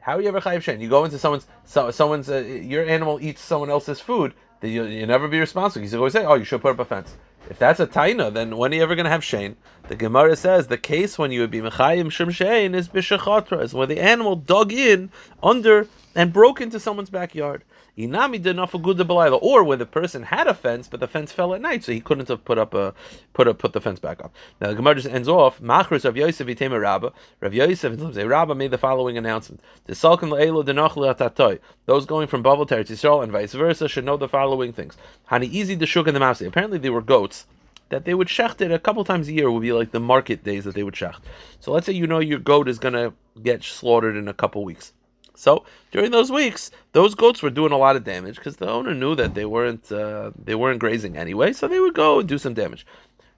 How 0.00 0.16
are 0.16 0.22
you 0.22 0.28
ever 0.28 0.40
chayiv 0.40 0.58
shein? 0.58 0.80
You 0.80 0.88
go 0.88 1.04
into 1.04 1.18
someone's 1.18 1.46
so, 1.64 1.90
someone's 1.90 2.30
uh, 2.30 2.38
your 2.38 2.84
animal 2.84 3.18
eats 3.20 3.40
someone 3.40 3.70
else's 3.70 4.00
food. 4.00 4.34
Then 4.60 4.70
you 4.70 4.84
you 4.84 5.06
never 5.06 5.28
be 5.28 5.38
responsible. 5.40 5.82
He's 5.82 5.94
always 5.94 6.12
say, 6.12 6.24
"Oh, 6.24 6.34
you 6.34 6.44
should 6.44 6.62
put 6.62 6.72
up 6.72 6.78
a 6.78 6.84
fence." 6.84 7.16
If 7.50 7.58
that's 7.58 7.80
a 7.80 7.86
taina, 7.86 8.32
then 8.32 8.56
when 8.56 8.72
are 8.72 8.76
you 8.76 8.82
ever 8.82 8.94
going 8.94 9.04
to 9.04 9.10
have 9.10 9.22
shein? 9.22 9.56
The 9.88 9.96
Gemara 9.96 10.36
says 10.36 10.66
the 10.66 10.76
case 10.76 11.18
when 11.18 11.32
you 11.32 11.40
would 11.40 11.50
be 11.50 11.60
mechayim 11.60 12.10
shum 12.10 12.28
shein 12.28 12.74
is 12.74 12.88
bishachatra, 12.88 13.62
is 13.62 13.72
where 13.72 13.86
the 13.86 14.00
animal 14.00 14.36
dug 14.36 14.72
in 14.72 15.10
under 15.42 15.86
and 16.14 16.32
broke 16.32 16.60
into 16.60 16.80
someone's 16.80 17.10
backyard. 17.10 17.64
Inami 17.96 18.40
did 18.40 18.54
not 18.54 18.70
good 18.82 18.96
the 18.96 19.38
or 19.42 19.64
when 19.64 19.80
the 19.80 19.86
person 19.86 20.22
had 20.22 20.46
a 20.46 20.54
fence, 20.54 20.86
but 20.86 21.00
the 21.00 21.08
fence 21.08 21.32
fell 21.32 21.52
at 21.52 21.60
night, 21.60 21.82
so 21.82 21.90
he 21.90 22.00
couldn't 22.00 22.28
have 22.28 22.44
put 22.44 22.56
up 22.56 22.72
a 22.72 22.94
put 23.32 23.48
up 23.48 23.58
put 23.58 23.72
the 23.72 23.80
fence 23.80 23.98
back 23.98 24.22
up. 24.22 24.32
Now 24.60 24.68
the 24.68 24.76
Gemara 24.76 24.94
just 24.94 25.08
ends 25.08 25.28
off. 25.28 25.60
Machris 25.60 26.04
of 26.04 26.16
Yosef 26.16 26.46
itema 26.46 26.80
Rabba. 26.80 27.12
Rav 27.40 27.52
Yosef 27.52 27.92
and 28.00 28.16
Rabba 28.16 28.54
made 28.54 28.70
the 28.70 28.78
following 28.78 29.18
announcement: 29.18 29.60
The 29.86 29.94
Salkan 29.94 30.30
le'elo 30.30 30.64
denachli. 30.64 31.58
Those 31.86 32.06
going 32.06 32.28
from 32.28 32.42
Bavel 32.42 32.68
to 32.68 32.78
Israel 32.78 33.22
and 33.22 33.32
vice 33.32 33.52
versa 33.52 33.88
should 33.88 34.04
know 34.04 34.16
the 34.16 34.28
following 34.28 34.72
things. 34.72 34.96
Hani 35.30 35.50
easy 35.50 35.74
the 35.74 35.86
shuk 35.86 36.06
and 36.06 36.14
the 36.14 36.20
mouse. 36.20 36.40
Apparently 36.40 36.78
they 36.78 36.90
were 36.90 37.02
goats 37.02 37.46
that 37.88 38.04
they 38.04 38.14
would 38.14 38.28
shecht 38.28 38.60
it 38.60 38.70
a 38.70 38.78
couple 38.78 39.04
times 39.04 39.28
a 39.28 39.32
year 39.32 39.50
would 39.50 39.62
be 39.62 39.72
like 39.72 39.90
the 39.90 40.00
market 40.00 40.44
days 40.44 40.64
that 40.64 40.74
they 40.74 40.82
would 40.82 40.94
shecht. 40.94 41.20
So 41.60 41.72
let's 41.72 41.86
say 41.86 41.92
you 41.92 42.06
know 42.06 42.18
your 42.18 42.38
goat 42.38 42.68
is 42.68 42.78
gonna 42.78 43.12
get 43.42 43.64
slaughtered 43.64 44.16
in 44.16 44.28
a 44.28 44.34
couple 44.34 44.64
weeks. 44.64 44.92
So 45.38 45.64
during 45.92 46.10
those 46.10 46.32
weeks, 46.32 46.72
those 46.92 47.14
goats 47.14 47.42
were 47.42 47.50
doing 47.50 47.70
a 47.70 47.78
lot 47.78 47.94
of 47.94 48.02
damage 48.02 48.36
because 48.36 48.56
the 48.56 48.68
owner 48.68 48.92
knew 48.92 49.14
that 49.14 49.34
they 49.34 49.44
weren't 49.44 49.90
uh, 49.92 50.32
they 50.44 50.56
weren't 50.56 50.80
grazing 50.80 51.16
anyway, 51.16 51.52
so 51.52 51.68
they 51.68 51.78
would 51.78 51.94
go 51.94 52.18
and 52.18 52.28
do 52.28 52.38
some 52.38 52.54
damage. 52.54 52.84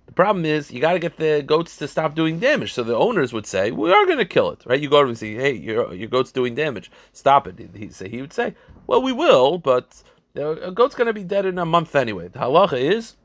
The 0.06 0.12
problem 0.12 0.46
is 0.46 0.72
you 0.72 0.80
got 0.80 0.94
to 0.94 0.98
get 0.98 1.18
the 1.18 1.44
goats 1.46 1.76
to 1.76 1.86
stop 1.86 2.14
doing 2.14 2.40
damage. 2.40 2.72
So 2.72 2.82
the 2.82 2.96
owners 2.96 3.34
would 3.34 3.46
say, 3.46 3.70
"We 3.70 3.92
are 3.92 4.06
going 4.06 4.18
to 4.18 4.24
kill 4.24 4.50
it, 4.50 4.64
right?" 4.64 4.80
You 4.80 4.88
go 4.88 4.96
over 4.96 5.08
and 5.08 5.18
say, 5.18 5.34
"Hey, 5.34 5.52
your 5.52 5.92
your 5.92 6.08
goat's 6.08 6.32
doing 6.32 6.54
damage. 6.54 6.90
Stop 7.12 7.46
it." 7.46 7.56
He 7.74 7.90
say 7.90 8.08
he 8.08 8.22
would 8.22 8.32
say, 8.32 8.54
"Well, 8.86 9.02
we 9.02 9.12
will, 9.12 9.58
but 9.58 10.02
a 10.34 10.72
goat's 10.72 10.94
going 10.94 11.06
to 11.06 11.12
be 11.12 11.22
dead 11.22 11.44
in 11.44 11.58
a 11.58 11.66
month 11.66 11.94
anyway." 11.94 12.28
The 12.28 12.38
halacha 12.38 12.80
is, 12.80 13.16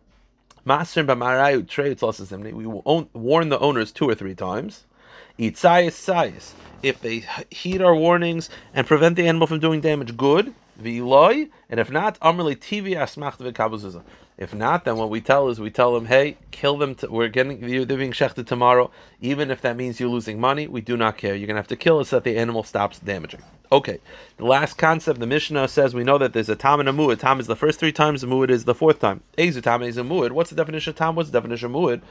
"Maser 0.67 1.05
b'marayu 1.07 1.65
trades 1.65 2.03
losses 2.03 2.31
We 2.31 2.65
warn 2.65 3.49
the 3.49 3.59
owners 3.59 3.93
two 3.93 4.07
or 4.09 4.15
three 4.15 4.35
times. 4.35 4.85
If 5.37 7.01
they 7.01 7.23
heed 7.49 7.81
our 7.81 7.95
warnings 7.95 8.49
and 8.73 8.85
prevent 8.85 9.15
the 9.15 9.27
animal 9.27 9.47
from 9.47 9.59
doing 9.59 9.81
damage, 9.81 10.15
good. 10.15 10.53
V'iloi, 10.81 11.49
and 11.69 11.79
if 11.79 11.89
not, 11.89 12.19
amrli 12.19 12.55
TV 12.55 12.95
asmacht 12.95 13.37
v'kabuziza. 13.37 14.03
If 14.37 14.53
not, 14.53 14.83
then 14.83 14.97
what 14.97 15.09
we 15.09 15.21
tell 15.21 15.47
is 15.47 15.61
we 15.61 15.69
tell 15.69 15.93
them, 15.93 16.05
hey, 16.05 16.37
kill 16.51 16.77
them. 16.77 16.95
T- 16.95 17.07
we're 17.07 17.29
getting 17.29 17.61
they're 17.61 17.97
being 17.97 18.11
shechted 18.11 18.45
tomorrow, 18.45 18.91
even 19.21 19.49
if 19.49 19.61
that 19.61 19.77
means 19.77 19.97
you're 19.97 20.09
losing 20.09 20.41
money. 20.41 20.67
We 20.67 20.81
do 20.81 20.97
not 20.97 21.17
care. 21.17 21.35
You're 21.35 21.47
gonna 21.47 21.59
have 21.59 21.69
to 21.69 21.77
kill 21.77 21.99
us 21.99 22.09
so 22.09 22.17
that 22.17 22.25
the 22.25 22.37
animal 22.37 22.63
stops 22.63 22.99
damaging. 22.99 23.41
Okay, 23.71 23.99
the 24.35 24.45
last 24.45 24.77
concept 24.77 25.21
the 25.21 25.25
Mishnah 25.25 25.69
says 25.69 25.93
we 25.93 26.03
know 26.03 26.17
that 26.17 26.33
there's 26.33 26.49
a 26.49 26.55
tam 26.55 26.81
and 26.81 26.89
a 26.89 26.91
muad. 26.91 27.19
Tam 27.19 27.39
is 27.39 27.47
the 27.47 27.55
first 27.55 27.79
three 27.79 27.93
times, 27.93 28.21
the 28.21 28.27
muad 28.27 28.49
is 28.49 28.65
the 28.65 28.75
fourth 28.75 28.99
time. 28.99 29.21
Ezu 29.37 29.63
tam 29.63 29.81
is 29.83 29.97
a 29.97 30.01
muad. 30.01 30.31
What's 30.31 30.49
the 30.49 30.55
definition 30.57 30.91
of 30.91 30.97
tam? 30.97 31.15
What's 31.15 31.29
the 31.29 31.39
definition 31.39 31.67
of 31.67 31.71
muad? 31.71 32.01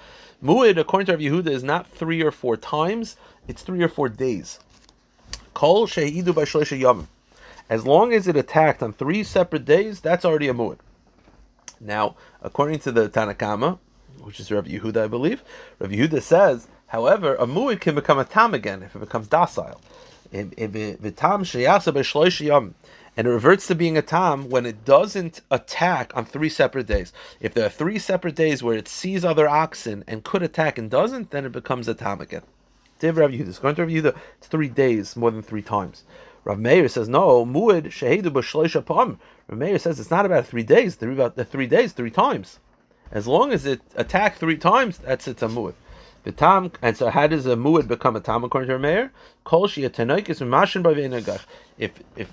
Muad, 0.42 0.78
according 0.78 1.06
to 1.06 1.12
Rav 1.12 1.20
Yehuda, 1.20 1.48
is 1.48 1.62
not 1.62 1.86
three 1.86 2.22
or 2.22 2.30
four 2.30 2.56
times; 2.56 3.16
it's 3.46 3.62
three 3.62 3.82
or 3.82 3.88
four 3.88 4.08
days. 4.08 4.60
Kol 5.52 5.86
she'idu 5.86 6.32
by 6.32 6.46
yom. 6.76 7.06
As 7.68 7.86
long 7.86 8.12
as 8.12 8.28
it 8.28 8.36
attacked 8.36 8.82
on 8.82 8.92
three 8.92 9.22
separate 9.24 9.64
days, 9.64 10.00
that's 10.00 10.24
already 10.24 10.48
a 10.48 10.54
muad. 10.54 10.78
Now, 11.80 12.16
according 12.42 12.80
to 12.80 12.92
the 12.92 13.08
Tanna 13.08 13.34
Kamma, 13.34 13.78
which 14.20 14.38
is 14.38 14.50
Rav 14.50 14.66
Yehuda, 14.66 15.04
I 15.04 15.08
believe, 15.08 15.42
Rav 15.78 15.90
Yehuda 15.90 16.22
says, 16.22 16.68
however, 16.86 17.34
a 17.36 17.46
muad 17.46 17.80
can 17.80 17.94
become 17.94 18.18
a 18.18 18.24
tam 18.24 18.54
again 18.54 18.82
if 18.82 18.94
it 18.94 19.00
becomes 19.00 19.28
docile. 19.28 19.80
And 20.32 20.54
it 23.26 23.30
reverts 23.30 23.66
to 23.68 23.74
being 23.74 23.96
a 23.96 24.02
tam 24.02 24.50
when 24.50 24.66
it 24.66 24.84
doesn't 24.84 25.40
attack 25.50 26.16
on 26.16 26.24
three 26.24 26.48
separate 26.48 26.86
days. 26.86 27.12
If 27.40 27.54
there 27.54 27.64
are 27.64 27.70
three 27.70 27.98
separate 27.98 28.34
days 28.34 28.62
where 28.62 28.76
it 28.76 28.88
sees 28.88 29.24
other 29.24 29.48
oxen 29.48 30.02
and 30.08 30.24
could 30.24 30.42
attack 30.42 30.76
and 30.76 30.90
doesn't, 30.90 31.30
then 31.30 31.44
it 31.44 31.52
becomes 31.52 31.86
a 31.88 31.94
tam 31.94 32.20
again. 32.20 32.42
Div 32.98 33.16
Rav 33.16 33.30
Yehuda. 33.30 33.60
Going 33.60 33.74
to 33.76 33.82
Rav 33.82 33.90
Yehuda, 33.90 34.16
it's 34.38 34.48
three 34.48 34.68
days 34.68 35.14
more 35.14 35.30
than 35.30 35.42
three 35.42 35.62
times. 35.62 36.04
Rav 36.44 36.58
Meir 36.58 36.88
says 36.88 37.08
no. 37.08 37.46
Muad 37.46 37.86
shehedu 37.86 38.26
b'shleisha 38.26 38.84
pam. 38.84 39.18
Rav 39.48 39.58
Meir 39.58 39.78
says 39.78 39.98
it's 39.98 40.10
not 40.10 40.26
about 40.26 40.46
three 40.46 40.62
days. 40.62 41.00
About 41.02 41.36
the 41.36 41.44
three 41.44 41.66
days, 41.66 41.92
three 41.92 42.10
times. 42.10 42.58
As 43.10 43.26
long 43.26 43.52
as 43.52 43.66
it 43.66 43.80
attacked 43.94 44.38
three 44.38 44.56
times, 44.56 44.98
that's 44.98 45.28
it's 45.28 45.42
a 45.42 45.48
muad. 45.48 45.74
The 46.24 46.32
tam, 46.32 46.72
and 46.80 46.96
so 46.96 47.10
how 47.10 47.26
does 47.26 47.46
a 47.46 47.54
muad 47.54 47.86
become 47.86 48.16
a 48.16 48.20
tam 48.20 48.44
according 48.44 48.68
to 48.68 48.74
Rav 48.74 48.82
Meir? 48.82 49.12
Kol 49.44 49.66
If 49.66 52.02
if 52.16 52.30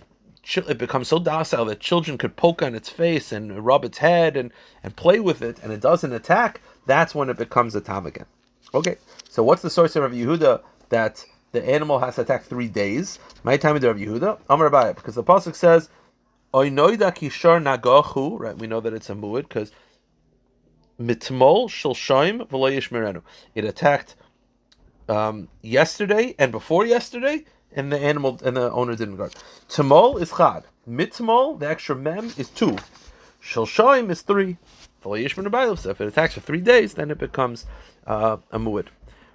it 0.57 0.77
becomes 0.77 1.07
so 1.07 1.19
docile 1.19 1.65
that 1.65 1.79
children 1.79 2.17
could 2.17 2.35
poke 2.35 2.61
on 2.61 2.73
its 2.73 2.89
face 2.89 3.31
and 3.31 3.63
rub 3.63 3.85
its 3.85 3.99
head 3.99 4.35
and, 4.35 4.51
and 4.83 4.95
play 4.95 5.19
with 5.19 5.41
it, 5.41 5.59
and 5.61 5.71
it 5.71 5.81
doesn't 5.81 6.13
attack, 6.13 6.61
that's 6.85 7.13
when 7.13 7.29
it 7.29 7.37
becomes 7.37 7.75
a 7.75 7.81
tam 7.81 8.05
again. 8.05 8.25
Okay, 8.73 8.97
so 9.29 9.43
what's 9.43 9.61
the 9.61 9.69
source 9.69 9.95
of 9.95 10.03
Rav 10.03 10.13
Yehuda 10.13 10.61
that 10.89 11.23
the 11.51 11.67
animal 11.67 11.99
has 11.99 12.15
to 12.15 12.21
attack 12.21 12.43
three 12.43 12.67
days? 12.67 13.19
My 13.43 13.57
time 13.57 13.75
of 13.75 13.83
Rav 13.83 13.97
Yehuda, 13.97 14.39
Amar 14.49 14.69
Abaya, 14.69 14.95
because 14.95 15.15
the 15.15 15.23
pasuk 15.23 15.55
says, 15.55 15.89
"Oinoida 16.53 17.13
kishar 17.15 17.61
nagachu." 17.61 18.39
Right, 18.39 18.57
we 18.57 18.67
know 18.67 18.79
that 18.79 18.93
it's 18.93 19.09
a 19.09 19.15
muad 19.15 19.43
because 19.43 19.71
mitmol 20.99 21.67
shilshaim 21.67 22.47
v'lo 22.47 23.21
It 23.55 23.65
attacked 23.65 24.15
um, 25.09 25.49
yesterday 25.61 26.35
and 26.39 26.51
before 26.51 26.85
yesterday, 26.85 27.45
and 27.73 27.91
the 27.91 27.99
animal 27.99 28.39
and 28.43 28.55
the 28.57 28.71
owner 28.71 28.95
didn't 28.95 29.17
guard. 29.17 29.33
Tamol 29.69 30.21
is 30.21 30.31
chad. 30.31 30.63
Mitmol, 30.89 31.59
the 31.59 31.69
extra 31.69 31.95
mem 31.95 32.31
is 32.37 32.49
two. 32.49 32.77
Shilshaim 33.41 34.09
is 34.09 34.21
three. 34.21 34.57
So 35.03 35.15
if 35.15 36.01
it 36.01 36.07
attacks 36.07 36.35
for 36.35 36.41
three 36.41 36.61
days, 36.61 36.93
then 36.93 37.09
it 37.09 37.17
becomes 37.17 37.65
uh, 38.05 38.37
a 38.51 38.59
muad. 38.59 38.87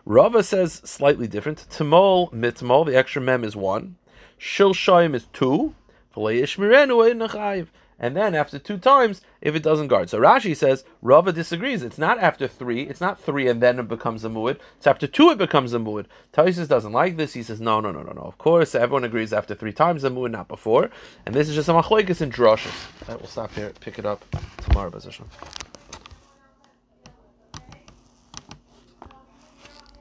Rava 0.08 0.44
says 0.44 0.74
slightly 0.84 1.26
different. 1.26 1.66
Timol 1.68 2.32
mitmol, 2.32 2.86
the 2.86 2.96
extra 2.96 3.20
mem 3.20 3.42
is 3.42 3.56
one. 3.56 3.96
Shilshayim 4.38 5.16
is 5.16 5.26
two. 5.32 5.74
Eh, 6.16 7.64
and 7.98 8.16
then 8.16 8.34
after 8.34 8.58
two 8.58 8.78
times, 8.78 9.20
if 9.40 9.56
it 9.56 9.64
doesn't 9.64 9.88
guard. 9.88 10.08
So 10.08 10.20
Rashi 10.20 10.56
says 10.56 10.84
Rava 11.02 11.32
disagrees. 11.32 11.82
It's 11.82 11.98
not 11.98 12.18
after 12.18 12.46
three. 12.46 12.82
It's 12.82 13.00
not 13.00 13.20
three 13.20 13.48
and 13.48 13.60
then 13.60 13.80
it 13.80 13.88
becomes 13.88 14.24
a 14.24 14.28
muad. 14.28 14.60
It's 14.76 14.86
after 14.86 15.08
two 15.08 15.30
it 15.30 15.38
becomes 15.38 15.74
a 15.74 15.78
muad. 15.78 16.06
Taisus 16.32 16.68
doesn't 16.68 16.92
like 16.92 17.16
this. 17.16 17.32
He 17.32 17.42
says 17.42 17.60
no, 17.60 17.80
no, 17.80 17.90
no, 17.90 18.02
no, 18.02 18.12
no. 18.12 18.22
Of 18.22 18.38
course, 18.38 18.76
everyone 18.76 19.04
agrees 19.04 19.32
after 19.32 19.56
three 19.56 19.72
times 19.72 20.04
a 20.04 20.10
muad, 20.10 20.30
not 20.30 20.46
before. 20.46 20.88
And 21.26 21.34
this 21.34 21.48
is 21.48 21.56
just 21.56 21.68
a 21.68 21.72
machlokes 21.72 22.20
in 22.20 22.30
drushes. 22.30 22.72
We'll 23.08 23.26
stop 23.26 23.52
here. 23.54 23.72
Pick 23.80 23.98
it 23.98 24.06
up 24.06 24.24
tomorrow. 24.58 24.90